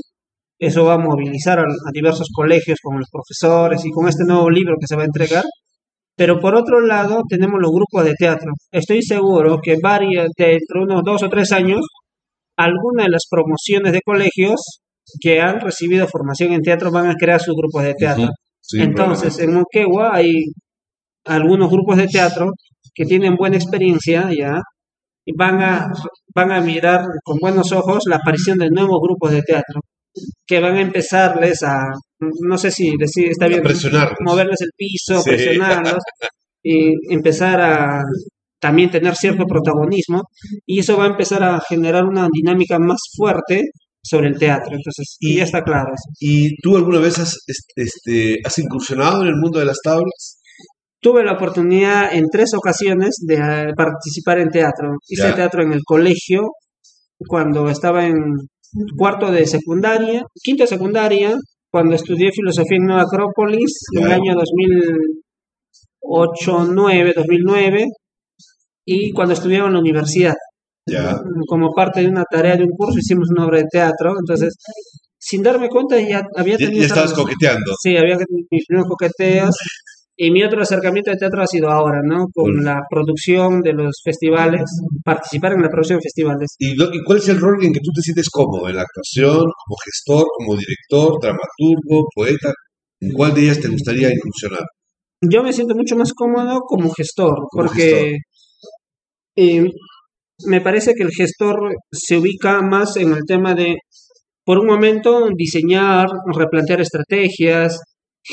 [0.60, 4.50] Eso va a movilizar a, a diversos colegios con los profesores y con este nuevo
[4.50, 5.46] libro que se va a entregar
[6.18, 8.52] pero por otro lado, tenemos los grupos de teatro.
[8.72, 11.82] Estoy seguro que varios, dentro de unos dos o tres años,
[12.58, 14.82] algunas de las promociones de colegios
[15.22, 18.30] que han recibido formación en teatro van a crear sus grupos de teatro.
[18.74, 20.34] Entonces, en Moquegua hay
[21.26, 22.50] algunos grupos de teatro
[22.96, 24.60] que tienen buena experiencia ya
[25.24, 25.92] y van a,
[26.34, 29.82] van a mirar con buenos ojos la aparición de nuevos grupos de teatro
[30.48, 31.84] que van a empezarles a,
[32.20, 33.62] no sé si decir, está bien,
[34.22, 36.02] moverles el piso, presionarlos
[36.64, 38.04] y empezar a
[38.60, 40.24] también tener cierto protagonismo
[40.66, 43.62] y eso va a empezar a generar una dinámica más fuerte
[44.04, 44.76] sobre el teatro.
[44.76, 46.10] Entonces, y, ya está claro eso.
[46.20, 47.38] ¿Y tú alguna vez has,
[47.76, 50.40] este, has incursionado en el mundo de las tablas?
[51.00, 54.94] Tuve la oportunidad en tres ocasiones de eh, participar en teatro.
[55.08, 56.42] Hice teatro en el colegio
[57.28, 58.16] cuando estaba en
[58.98, 61.36] cuarto de secundaria, quinto de secundaria,
[61.78, 67.86] cuando estudié filosofía en Nueva Acrópolis, en el año 2008, 9, 2009,
[68.84, 70.34] y cuando estudiaba en la universidad.
[71.48, 74.56] Como parte de una tarea de un curso hicimos una obra de teatro, entonces
[75.20, 76.82] sin darme cuenta ya había tenido...
[76.82, 77.76] Ya, estabas coqueteando.
[77.80, 78.18] Sí, había
[78.50, 79.56] mis primeros coqueteos
[80.20, 82.26] y mi otro acercamiento de teatro ha sido ahora, ¿no?
[82.34, 84.64] Con la producción de los festivales,
[85.06, 86.56] participar en la producción de festivales.
[86.58, 88.68] ¿Y, cuál es el rol en que tú te sientes cómodo?
[88.68, 92.52] ¿En la actuación, como gestor, como director, dramaturgo, poeta?
[93.00, 94.66] ¿En cuál de ellas te gustaría incursionar?
[95.22, 98.16] Yo me siento mucho más cómodo como gestor, porque
[99.36, 99.66] eh,
[100.48, 103.76] me parece que el gestor se ubica más en el tema de,
[104.44, 107.80] por un momento, diseñar, replantear estrategias,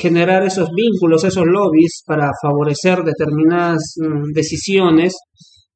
[0.01, 5.13] generar esos vínculos, esos lobbies para favorecer determinadas mm, decisiones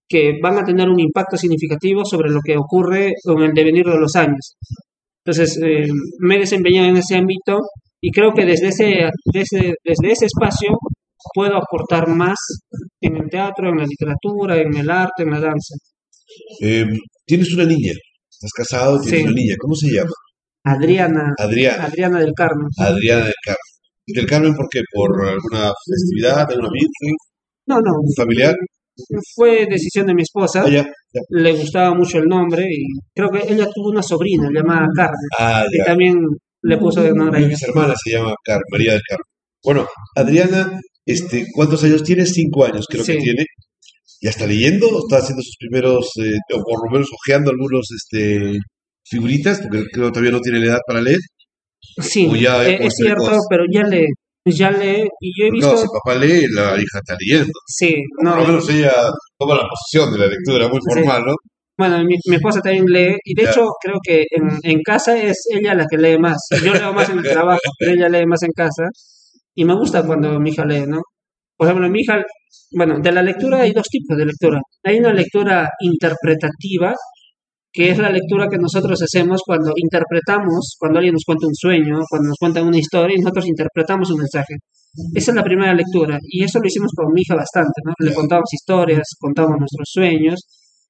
[0.08, 3.98] que van a tener un impacto significativo sobre lo que ocurre con el devenir de
[3.98, 4.56] los años.
[5.24, 5.86] Entonces, eh,
[6.20, 7.58] me he desempeñado en ese ámbito
[8.00, 10.70] y creo que desde ese, desde, desde ese espacio
[11.34, 12.38] puedo aportar más
[13.00, 15.74] en el teatro, en la literatura, en el arte, en la danza.
[16.60, 16.88] Em,
[17.26, 17.92] tienes una niña,
[18.30, 20.12] estás casado, tienes una niña, ¿cómo se llama?
[20.64, 21.34] Adriana.
[21.38, 21.84] Adriana.
[21.84, 22.68] Adriana del Carmen.
[22.78, 23.77] Adriana del Carmen.
[24.14, 24.80] ¿Del Carmen por qué?
[24.92, 27.16] ¿Por alguna festividad, alguna virgen?
[27.66, 27.92] No, no.
[28.02, 28.54] ¿Un familiar?
[29.34, 30.64] Fue decisión de mi esposa.
[30.66, 30.86] Ah,
[31.30, 32.84] Le gustaba mucho el nombre y
[33.14, 35.28] creo que ella tuvo una sobrina llamada Carmen.
[35.38, 36.16] Ah, y también
[36.62, 37.56] le puso de nombre a ella.
[37.60, 38.34] Mi hermana se llama
[38.70, 39.24] María del Carmen.
[39.62, 39.86] Bueno,
[40.16, 42.26] Adriana, este, ¿cuántos años tiene?
[42.26, 43.44] Cinco años creo que tiene.
[44.20, 44.86] ¿Ya está leyendo?
[44.98, 48.58] ¿Está haciendo sus primeros, eh, o por lo menos hojeando algunos este,
[49.04, 49.60] figuritas?
[49.60, 51.18] Porque creo que todavía no tiene la edad para leer.
[52.00, 54.06] Sí, ya eh, es cierto, pero ya lee,
[54.44, 57.52] ya lee, y yo he visto, si papá lee, la hija está leyendo.
[57.66, 58.92] sí, Por no, lo menos ella
[59.38, 61.00] toma la posición de la lectura, muy Sí.
[61.00, 61.34] formal, ¿no?
[61.78, 63.50] bueno, mi, mi esposa también lee, y de Ya.
[63.50, 66.38] hecho creo que en, en casa es ella la que lee más.
[66.64, 68.84] Yo leo más en el trabajo, pero ella lee más en casa,
[69.54, 71.00] y me gusta cuando mi hija lee, ¿no?
[71.56, 72.22] Por ejemplo, mi hija,
[72.76, 74.60] bueno, de la lectura hay dos tipos de lectura.
[74.84, 76.94] Hay una lectura interpretativa,
[77.72, 82.00] que es la lectura que nosotros hacemos cuando interpretamos, cuando alguien nos cuenta un sueño,
[82.08, 84.54] cuando nos cuentan una historia y nosotros interpretamos un mensaje.
[85.14, 87.92] Esa es la primera lectura y eso lo hicimos con mi hija bastante, ¿no?
[87.98, 90.40] Le contábamos historias, contábamos nuestros sueños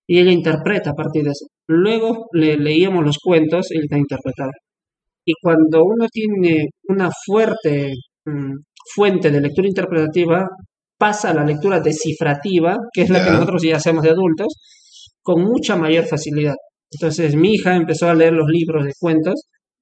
[0.06, 1.46] y ella interpreta a partir de eso.
[1.66, 4.52] Luego le leíamos los cuentos y ella también interpretaba.
[5.24, 7.92] Y cuando uno tiene una fuerte
[8.24, 8.54] mm,
[8.94, 10.46] fuente de lectura interpretativa,
[10.96, 14.48] pasa a la lectura descifrativa, que es la que nosotros ya hacemos de adultos,
[15.28, 16.54] con mucha mayor facilidad.
[16.90, 19.34] Entonces mi hija empezó a leer los libros de cuentos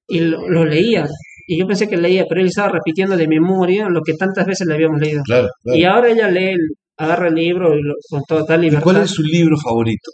[0.09, 1.05] y lo, lo leía.
[1.47, 4.67] Y yo pensé que leía, pero él estaba repitiendo de memoria lo que tantas veces
[4.67, 5.21] le habíamos leído.
[5.23, 5.77] Claro, claro.
[5.79, 6.55] Y ahora ella lee,
[6.97, 8.83] agarra el libro y lo- con toda tal ¿Y libertad.
[8.83, 10.11] cuál es su libro favorito?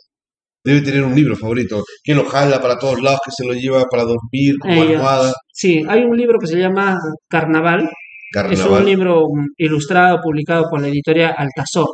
[0.64, 1.84] Debe tener un libro favorito.
[2.04, 4.98] Que lo jala para todos lados, que se lo lleva para dormir, como Ella.
[4.98, 5.34] almohada.
[5.52, 6.96] Sí, hay un libro que se llama
[7.28, 8.86] Carnaval, Es un Carnaval.
[8.86, 11.88] libro mm, ilustrado publicado por la editorial Altazor.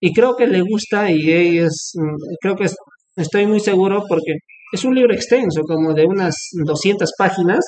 [0.00, 2.76] Y creo que le gusta y es, mm, creo que es-
[3.16, 4.34] estoy muy seguro porque
[4.72, 6.34] es un libro extenso, como de unas
[6.64, 7.60] 200 páginas,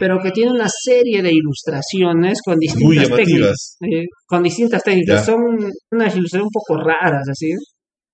[0.00, 3.76] pero que tiene una serie de ilustraciones con distintas técnicas.
[3.82, 5.20] eh, con distintas técnicas.
[5.20, 5.32] Ya.
[5.32, 5.40] Son
[5.92, 7.50] unas ilustraciones un poco raras, así,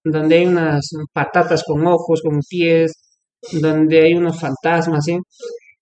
[0.05, 2.93] donde hay unas patatas con ojos, con pies,
[3.61, 5.17] donde hay unos fantasmas, ¿sí?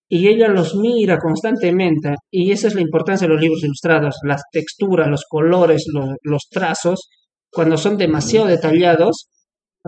[0.09, 4.43] y ella los mira constantemente y esa es la importancia de los libros ilustrados, las
[4.53, 7.09] texturas, los colores, los, los trazos,
[7.53, 9.29] cuando son demasiado detallados,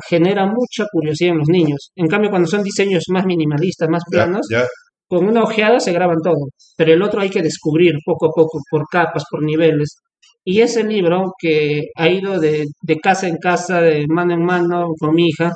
[0.09, 1.91] genera mucha curiosidad en los niños.
[1.97, 4.65] En cambio, cuando son diseños más minimalistas, más Ya, planos, ya.
[5.09, 8.59] con una ojeada se graban todo, pero el otro hay que descubrir poco a poco,
[8.71, 9.97] por capas, por niveles.
[10.45, 14.89] Y ese libro que ha ido de, de casa en casa, de mano en mano
[15.01, 15.53] con mi hija,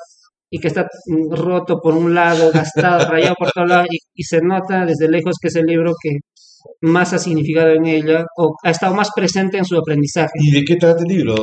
[0.51, 0.87] y que está
[1.31, 5.35] roto por un lado, gastado, rayado por todos lados, y, y se nota desde lejos
[5.41, 6.11] que es el libro que
[6.83, 10.31] más ha significado en ella, o ha estado más presente en su aprendizaje.
[10.41, 11.35] ¿Y de qué trata el libro?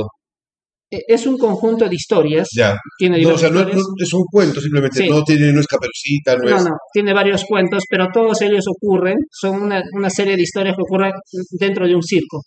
[0.92, 2.78] E- Es un conjunto de historias, Ya.
[2.98, 5.10] tiene No, o sea, no, es un cuento, simplemente Sí.
[5.10, 8.66] no tiene, no es caperucita, no, No, es no, tiene varios cuentos, pero todos ellos
[8.68, 11.12] ocurren, son una, una serie de historias que ocurren
[11.60, 12.42] dentro de un circo.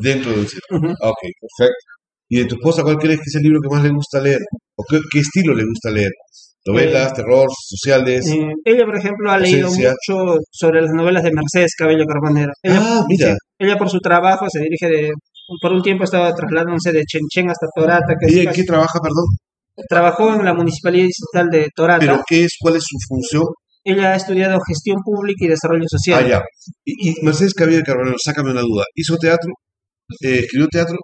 [0.00, 0.76] dentro de un circo.
[1.02, 1.84] Ah, Ok, perfecto.
[2.28, 4.38] ¿Y de tu esposa cuál crees que es el libro que más le gusta leer?
[4.76, 6.10] ¿O qué, qué estilo le gusta leer?
[6.64, 8.24] ¿Novelas, terror, sociales?
[8.30, 12.52] Eh, ella, por ejemplo, ha leído mucho sobre las novelas de Mercedes Cabello Carbonera.
[12.62, 15.10] Ella, ah, mira, sí, ella por su trabajo se dirige de...
[15.60, 18.98] Por un tiempo estaba trasladándose de Chenchen hasta Torata, que ¿ella en casi- qué trabaja,
[19.00, 19.24] perdón?
[19.88, 22.00] trabajó en la Municipalidad Distrital de Torata.
[22.00, 23.44] ¿Pero qué es, cuál es su función?
[23.84, 26.24] Ella ha estudiado gestión pública y desarrollo social.
[26.24, 26.42] Ah, ya.
[26.84, 28.84] Y, y Mercedes Cabello Carbonero, sácame una duda.
[28.94, 29.50] ¿Hizo teatro?
[30.20, 30.98] Eh, ¿Escribió teatro?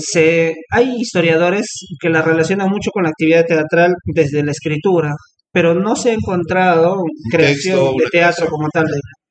[0.00, 1.66] Se, hay historiadores
[2.00, 5.12] que la relacionan mucho con la actividad teatral desde la escritura,
[5.52, 6.96] pero no se ha encontrado
[7.30, 8.84] creación texto, de teatro como tal.
[8.86, 9.23] de ella.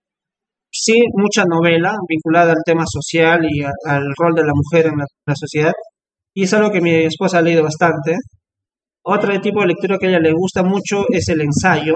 [0.86, 4.98] Sí, mucha novela vinculada al tema social y a- al rol de la mujer en
[5.00, 5.72] la, la sociedad,
[6.36, 8.16] y es algo que mi esposa ha leído bastante.
[9.06, 11.94] Otro tipo de lectura que a ella le gusta mucho es el ensayo,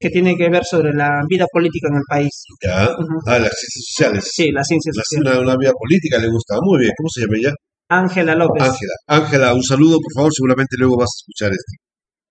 [0.00, 2.44] que tiene que ver sobre la vida política en el país.
[2.62, 2.84] Ya.
[2.90, 3.16] Ujú.
[3.26, 4.30] Ah, las ciencias sociales.
[4.36, 5.22] Sí, la ciencia La- social.
[5.40, 6.56] Una, una vida política le gusta.
[6.62, 7.52] Muy bien, ¿cómo se llama ella?
[7.90, 8.62] Ángela López.
[8.62, 8.94] Ángela.
[9.08, 11.72] Ángela, un saludo, por favor, seguramente luego vas a escuchar esto.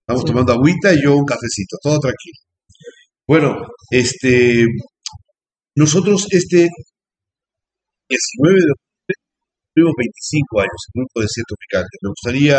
[0.04, 0.28] Estamos Sí.
[0.32, 2.38] tomando agüita y yo un cafecito, todo tranquilo.
[3.28, 3.56] Bueno,
[3.92, 4.66] este,
[5.82, 6.70] nosotros este
[8.10, 9.16] 19 de octubre
[9.74, 11.94] tuvimos 25 años, el grupo de Cierto Picante.
[12.04, 12.58] Me gustaría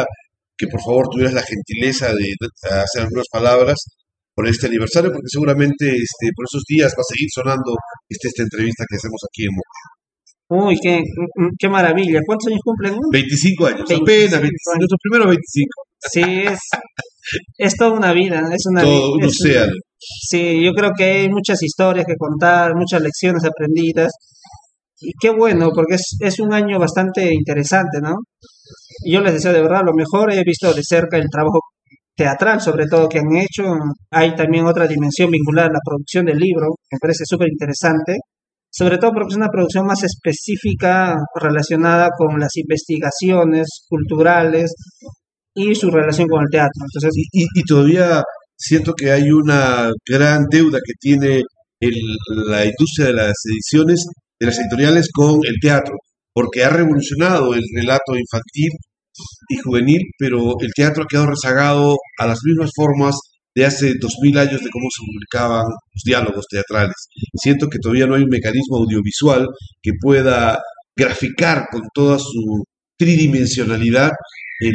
[0.57, 2.25] que por favor tuvieras la gentileza de
[2.83, 3.79] hacer algunas palabras
[4.35, 7.71] por este aniversario, porque seguramente este, por esos días va a seguir sonando
[8.09, 9.81] este, esta entrevista que hacemos aquí en Moca.
[10.53, 11.01] Uy, qué,
[11.59, 12.21] qué maravilla.
[12.27, 12.95] ¿Cuántos años cumplen?
[13.11, 14.81] 25 años, 25 apenas 25, años.
[14.81, 15.71] nuestros primeros 25,
[16.13, 16.59] Sí, es,
[17.59, 19.73] es toda una vida, es una todo es un- océano.
[20.05, 24.11] Sí, yo creo que hay muchas historias que contar, muchas lecciones aprendidas.
[25.01, 28.15] Y qué bueno, porque es, es un año bastante interesante, ¿no?
[29.07, 30.33] Yo les deseo de verdad lo mejor.
[30.33, 31.61] He visto de cerca el trabajo
[32.17, 33.65] teatral, sobre todo, que han hecho.
[34.11, 38.17] Hay también otra dimensión vinculada la producción del libro, que me parece súper interesante.
[38.71, 44.73] Sobre todo porque es una producción más específica relacionada con las investigaciones culturales
[45.55, 46.73] y su relación con el teatro.
[46.81, 48.23] Entonces, y todavía
[48.63, 51.43] siento que hay una gran deuda que tiene
[51.81, 52.17] el-
[52.49, 54.07] la industria de las ediciones
[54.41, 55.95] de las editoriales con el teatro,
[56.33, 58.71] porque ha revolucionado el relato infantil
[59.49, 63.15] y juvenil, pero el teatro ha quedado rezagado a las mismas formas
[63.55, 66.95] de hace dos mil años de cómo se publicaban los diálogos teatrales.
[67.35, 69.47] Siento que todavía no hay un mecanismo audiovisual
[69.83, 70.59] que pueda
[70.97, 72.65] graficar con toda su
[72.99, 74.11] tridimensionalidad
[74.61, 74.75] el,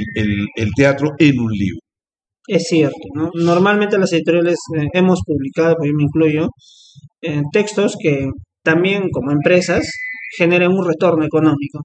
[0.56, 1.80] el teatro en un libro.
[2.48, 3.30] Es cierto, ¿no?
[3.34, 6.48] Normalmente las editoriales eh, hemos publicado, pues yo me incluyo,
[7.22, 8.26] eh, textos que
[8.64, 9.86] también como empresas
[10.38, 11.82] generen un retorno económico.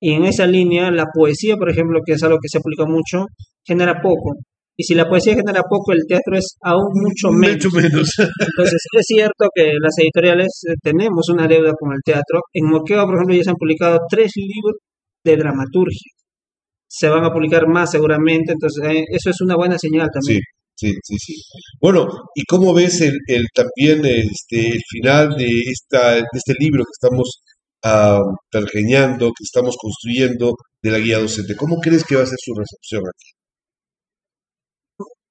[0.00, 3.26] Y en esa línea, la poesía, por ejemplo, que es algo que se aplica mucho,
[3.64, 4.36] genera poco.
[4.78, 7.64] Y si la poesía genera poco, el teatro es aún mucho menos.
[7.64, 8.08] Mucho menos.
[8.18, 12.40] Entonces, es cierto que las editoriales eh, tenemos una deuda con el teatro.
[12.54, 14.76] En Moqueo, por ejemplo, ya se han publicado tres libros
[15.24, 16.15] de dramaturgia
[16.88, 20.40] se van a publicar más seguramente, entonces eh, eso es una buena señal también.
[20.78, 21.34] Sí, sí, sí,
[21.80, 26.84] Bueno, ¿y cómo ves el, el también este, el final de, esta, de este libro
[26.84, 27.40] que estamos
[27.84, 28.20] uh,
[28.50, 31.56] que estamos construyendo de la guía docente?
[31.56, 33.30] ¿Cómo crees que va a ser su recepción aquí?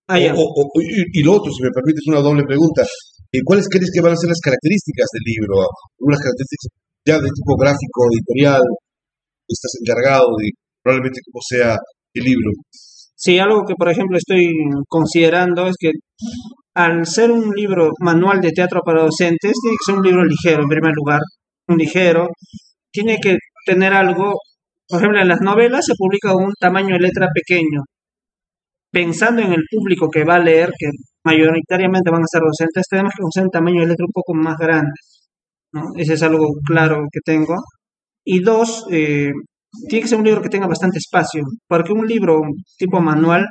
[0.07, 2.83] Ah, y, lo otro, si me permites una doble pregunta,
[3.31, 5.67] eh, ¿cuáles crees que van a ser las características del libro?
[5.99, 6.69] Unas características
[7.05, 8.61] ya de tipo gráfico, editorial,
[9.47, 10.49] estás encargado de
[10.85, 11.75] probablemente como sea
[12.13, 12.51] el libro.
[13.15, 14.53] Sí, algo que por ejemplo estoy
[14.87, 15.91] considerando es que
[16.75, 20.61] al ser un libro manual de teatro para docentes, tiene que ser un libro ligero
[20.61, 21.21] en primer lugar,
[21.67, 22.27] un ligero,
[22.91, 24.35] tiene que tener algo,
[24.87, 27.81] por ejemplo en las novelas se publica un tamaño de letra pequeño,
[28.91, 30.87] pensando en el público que va a leer, que
[31.23, 34.57] mayoritariamente van a ser docentes, tenemos que usar un tamaño de letra un poco más
[34.57, 34.93] grande.
[35.73, 35.81] ¿no?
[35.97, 37.55] Ese es algo claro que tengo.
[38.23, 39.31] Y dos, eh,
[39.87, 42.41] tiene que ser un libro que tenga bastante espacio, porque un libro
[42.77, 43.45] tipo manual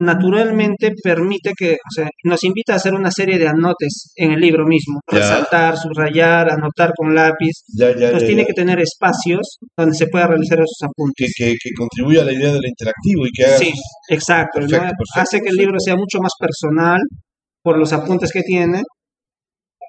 [0.00, 4.40] naturalmente permite que, o sea, nos invita a hacer una serie de anotes en el
[4.40, 7.52] libro mismo, resaltar, subrayar, anotar con lápiz.
[7.78, 11.32] Entonces tiene que tener espacios donde se pueda realizar esos apuntes.
[11.36, 13.58] Que, que, contribuya a la idea del interactivo y que haga...
[13.58, 13.72] Sí,
[14.08, 14.60] exacto.
[15.16, 17.00] Hace que el libro sea mucho más personal
[17.62, 18.82] por los apuntes que tiene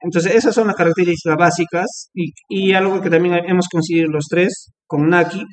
[0.02, 4.72] entonces, esas son las características básicas y, y, algo que también hemos conseguido los tres
[4.88, 5.44] con Naki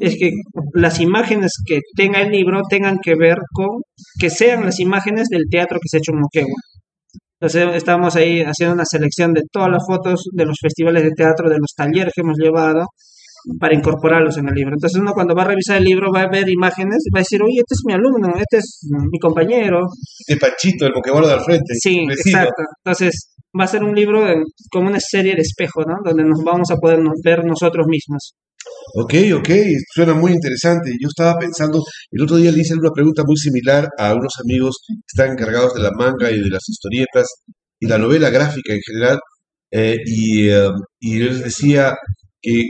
[0.00, 0.30] es que
[0.74, 3.68] las imágenes que tenga el libro tengan que ver con
[4.18, 6.60] que sean las imágenes del teatro que se ha hecho en Moquegua.
[7.40, 11.48] Entonces, estamos ahí haciendo una selección de todas las fotos de los festivales de teatro,
[11.48, 12.86] de los talleres que hemos llevado
[13.60, 14.74] para incorporarlos en el libro.
[14.74, 17.24] Entonces uno cuando va a revisar el libro va a ver imágenes y va a
[17.24, 19.80] decir, oye, este es mi alumno, este es mi compañero.
[20.26, 21.74] De Pachito, el Pokémon al frente.
[21.80, 22.62] Sí, exacto.
[22.84, 24.26] Entonces va a ser un libro
[24.70, 25.96] como una serie de espejo, ¿no?
[26.04, 28.34] Donde nos vamos a poder ver nosotros mismos.
[28.94, 29.48] Ok, ok,
[29.94, 30.90] suena muy interesante.
[31.00, 34.76] Yo estaba pensando, el otro día le hice una pregunta muy similar a unos amigos
[34.86, 37.26] que están encargados de la manga y de las historietas
[37.80, 39.18] y la novela gráfica en general,
[39.70, 40.70] eh, y, eh,
[41.00, 41.94] les decía
[42.40, 42.62] que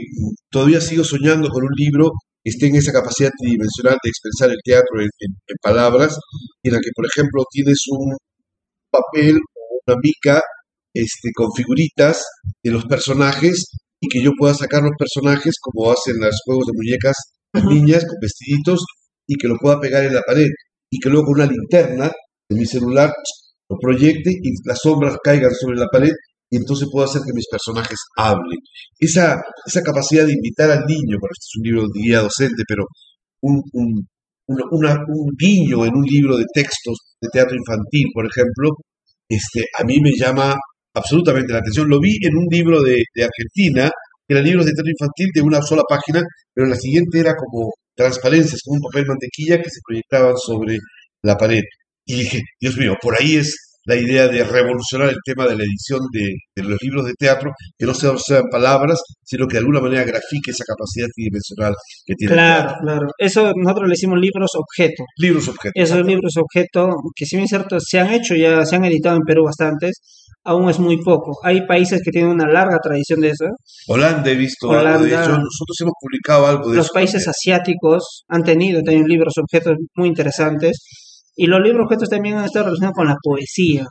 [0.51, 2.11] todavía sigo soñando con un libro
[2.43, 5.07] que esté en esa capacidad tridimensional de expresar el teatro en,
[5.61, 6.17] palabras,
[6.63, 8.15] en la que, por ejemplo, tienes un
[8.91, 10.41] papel o una mica
[11.01, 12.23] este, con figuritas
[12.63, 13.65] de los personajes
[14.01, 17.15] y que yo pueda sacar los personajes como hacen los juegos de muñecas
[17.53, 18.79] las niñas con vestiditos
[19.27, 20.47] y que lo pueda pegar en la pared
[20.91, 22.11] y que luego con una linterna
[22.49, 23.11] de mi celular
[23.69, 26.11] lo proyecte y las sombras caigan sobre la pared
[26.51, 28.57] y entonces puedo hacer que mis personajes hablen.
[28.97, 32.63] Esa, esa capacidad de invitar al niño, bueno, este es un libro de guía docente,
[32.67, 32.85] pero
[33.41, 34.07] un, un,
[34.47, 38.69] un guiño en un libro de textos de teatro infantil, por ejemplo,
[39.29, 40.55] este, a mí me llama
[40.93, 41.89] absolutamente la atención.
[41.89, 43.89] Lo vi en un libro de, de Argentina,
[44.27, 46.23] que era libros de teatro infantil de una sola página,
[46.53, 50.77] pero la siguiente era como transparencias, como un papel mantequilla que se proyectaban sobre
[51.23, 51.63] la pared.
[52.05, 55.63] Y dije, Dios mío, por ahí es la idea de revolucionar el tema de la
[55.63, 60.03] edición de, los libros de teatro, que no sean, palabras, sino que de alguna manera
[60.03, 61.73] grafique esa capacidad tridimensional
[62.05, 62.33] que tiene.
[62.33, 63.07] Claro, claro.
[63.17, 65.03] Eso nosotros le decimos libros objeto.
[65.17, 65.71] Libros objeto.
[65.73, 69.15] Esos libros objeto, que si bien es cierto, se han hecho, ya se han editado
[69.15, 69.99] en Perú bastantes,
[70.43, 71.39] aún es muy poco.
[71.43, 73.45] Hay países que tienen una larga tradición de eso.
[73.87, 78.43] Holanda he visto Holanda, de hecho, nosotros hemos publicado algo de Los países asiáticos han
[78.43, 80.77] tenido también libros objetos muy interesantes
[81.39, 83.85] y los libros objetos también han estado relacionados con la poesía.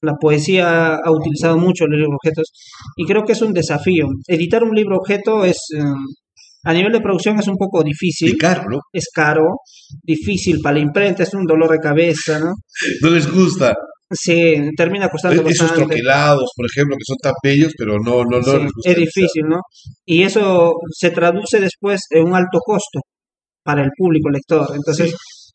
[0.00, 2.50] La poesía ha utilizado mucho los libros objetos
[2.96, 4.06] y creo que es un desafío.
[4.26, 5.94] Editar un libro objeto es, em,
[6.64, 8.30] a nivel de producción es un poco difícil.
[8.30, 9.44] Y caro, Es caro,
[10.02, 12.54] difícil para la imprenta, es un dolor de cabeza, ¿no?
[13.02, 13.72] No les gusta.
[14.10, 18.68] Sí, termina costando Esos troquelados, por ejemplo, que son tan bellos, pero no, no, no.
[18.84, 19.60] es difícil, ¿no?
[20.04, 23.00] Y eso se traduce después en un alto costo
[23.62, 24.66] para el público lector.
[24.74, 25.14] Entonces,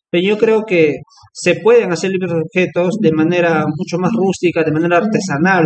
[0.10, 0.95] pero yo creo que
[1.34, 5.66] se pueden hacer libros objetos de manera mucho más rústica, de manera artesanal.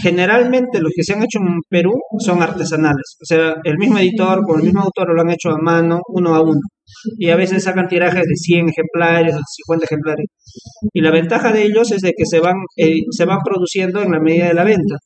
[0.00, 1.92] generalmente los que se han hecho en Perú
[2.24, 3.16] son artesanales.
[3.20, 6.34] O sea, el mismo editor con el mismo autor lo han hecho a mano, uno
[6.36, 6.60] a uno.
[7.18, 10.26] Y a veces sacan tirajes de 100 ejemplares o 50 ejemplares.
[10.92, 14.12] Y la ventaja de ellos es de que se van, eh, se van produciendo en
[14.12, 14.96] la medida de la venta.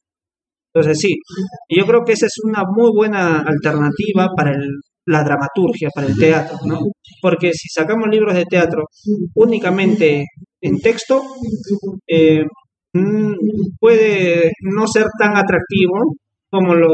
[0.74, 1.14] Entonces sí,
[1.70, 4.68] yo creo que esa es una muy buena alternativa para el,
[5.06, 6.78] la dramaturgia, para el teatro, ¿no?
[7.22, 8.84] Porque si sacamos libros de teatro
[9.34, 10.24] únicamente
[10.60, 11.22] en texto,
[12.06, 12.42] eh,
[12.92, 13.32] mm,
[13.78, 16.14] puede no ser tan atractivo
[16.50, 16.88] como lo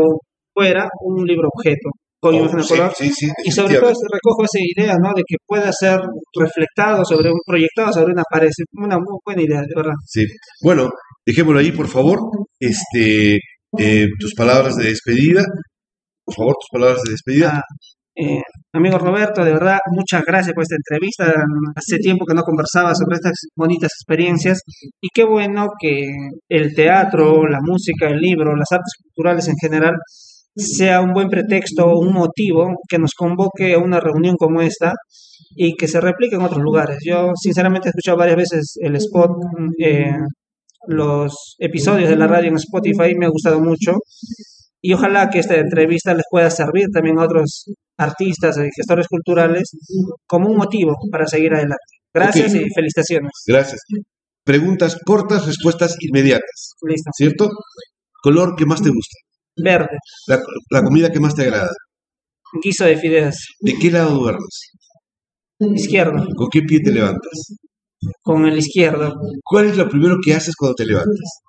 [0.55, 1.91] fuera un libro objeto
[2.21, 2.93] con Oh, imagen sí, color.
[2.97, 5.09] sí, sí, Y sobre todo recojo esa idea, ¿no?
[5.17, 5.99] De que pueda ser
[6.39, 8.47] reflectado sobre un, proyectado sobre una pared.
[8.47, 9.95] Es Una muy buena idea, de verdad.
[10.07, 10.25] Sí.
[10.63, 10.89] Bueno,
[11.27, 12.21] dejémoslo ahí, por favor.
[12.61, 13.41] Este,
[13.79, 15.43] eh, tus palabras de despedida.
[16.25, 17.55] Por favor, tus palabras de despedida.
[17.57, 17.63] Ah,
[18.15, 18.43] eh,
[18.75, 21.33] amigo Roberto, de verdad, muchas gracias por esta entrevista.
[21.75, 24.61] Hace tiempo que no conversaba sobre estas bonitas experiencias
[25.01, 26.07] y qué bueno que
[26.49, 29.95] el teatro, la música, el libro, las artes culturales en general
[30.55, 34.93] sea un buen pretexto, un motivo que nos convoque a una reunión como esta
[35.57, 36.99] y que se replique en otros lugares.
[37.05, 39.31] Yo sinceramente he escuchado varias veces el spot,
[39.79, 40.17] eh,
[40.89, 43.93] los episodios de la radio en Spotify, me ha gustado mucho
[44.83, 47.65] y ojalá que esta entrevista les pueda servir también a otros
[47.97, 49.71] artistas y gestores culturales
[50.27, 51.79] como un motivo para seguir adelante.
[52.13, 53.31] Gracias y felicitaciones.
[53.47, 53.81] Gracias.
[54.45, 56.73] Preguntas cortas, respuestas inmediatas.
[56.83, 57.11] Listo.
[57.17, 57.49] ¿Cierto?
[58.23, 59.17] Color que más te gusta.
[59.57, 61.71] Verde, La, la comida que más te agrada.
[62.63, 63.37] guiso de fideos.
[63.61, 64.71] ¿De qué lado duermes?
[65.61, 67.55] Izquierdo, ¿Con qué pie te levantas?
[68.23, 69.15] con el izquierdo.
[69.45, 71.41] ¿Cuál es lo primero que haces cuando te levantas?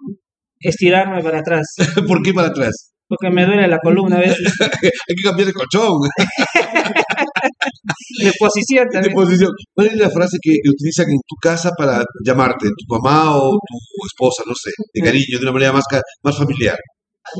[0.59, 1.65] Estirarme para atrás,
[2.07, 2.92] ¿Por qué para atrás?
[3.17, 4.37] Porque me duele la columna a veces.
[4.81, 5.99] Hay que cambiar de colchón,
[8.23, 9.13] De posición de también.
[9.13, 9.51] posición.
[9.73, 12.67] ¿Cuál es la frase que utilizan en tu casa para llamarte?
[12.67, 14.43] ¿Tu mamá o tu esposa?
[14.47, 15.83] No sé, de cariño, de una manera más,
[16.23, 16.77] más familiar.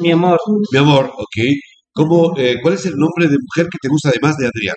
[0.02, 0.38] Mi amor,
[0.72, 1.38] Mi amor, ok.
[1.96, 4.76] ¿Cómo, eh, ¿Cuál es el nombre de mujer que te gusta además de Adrián?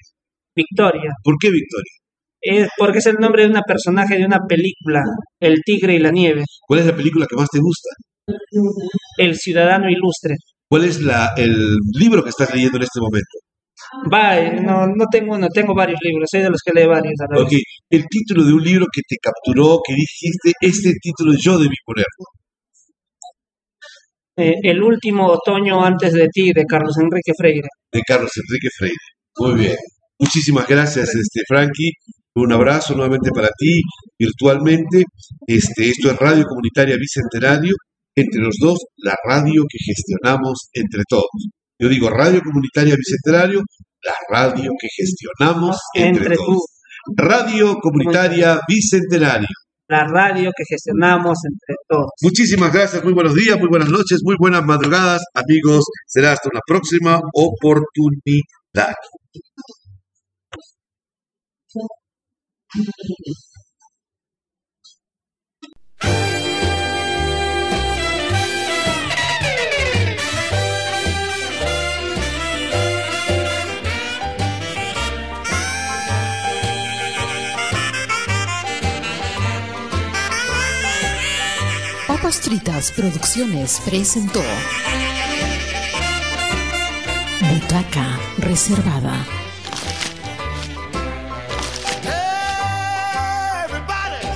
[0.55, 1.11] Victoria.
[1.23, 1.93] ¿Por qué Victoria?
[2.41, 5.03] Es porque es el nombre de una personaje de una película,
[5.41, 7.89] El tigre y la nieve, ¿Cuál es la película que más te gusta?
[9.19, 10.35] El ciudadano ilustre.
[10.69, 13.39] ¿Cuál es la, el libro que estás leyendo en este momento?
[14.13, 17.41] Eh, no, no tengo uno, tengo varios libros, soy de los que lee varios a.
[17.41, 17.53] Ok,
[17.91, 22.25] el título de un libro que te capturó, que dijiste, este título yo debí ponerlo.
[24.39, 27.69] Eh, el último otoño antes de ti, de Carlos Enrique Freire.
[27.93, 28.97] de Carlos Enrique Freire.
[29.39, 29.77] Muy bien.
[30.19, 31.93] Muchísimas gracias, este Frankie.
[32.35, 33.81] Un abrazo nuevamente para ti,
[34.19, 35.05] virtualmente.
[35.47, 37.75] Este, esto es Radio Comunitaria Bicentenario.
[38.17, 41.29] Entre los dos, la radio que gestionamos entre todos.
[41.79, 43.61] Yo digo Radio Comunitaria Bicentenario,
[44.03, 46.65] la radio que gestionamos entre, Entre tú, todos.
[47.17, 49.49] Radio Comunitaria Bicentenario.
[49.89, 52.11] la radio que gestionamos entre todos.
[52.23, 55.85] Muchísimas gracias, muy buenos días, muy buenas noches, muy buenas madrugadas, amigos.
[56.07, 58.95] Será hasta una próxima oportunidad.
[82.35, 84.43] Fritas Producciones presentó
[87.41, 89.25] Butaca Reservada.
[93.65, 94.27] Everybody,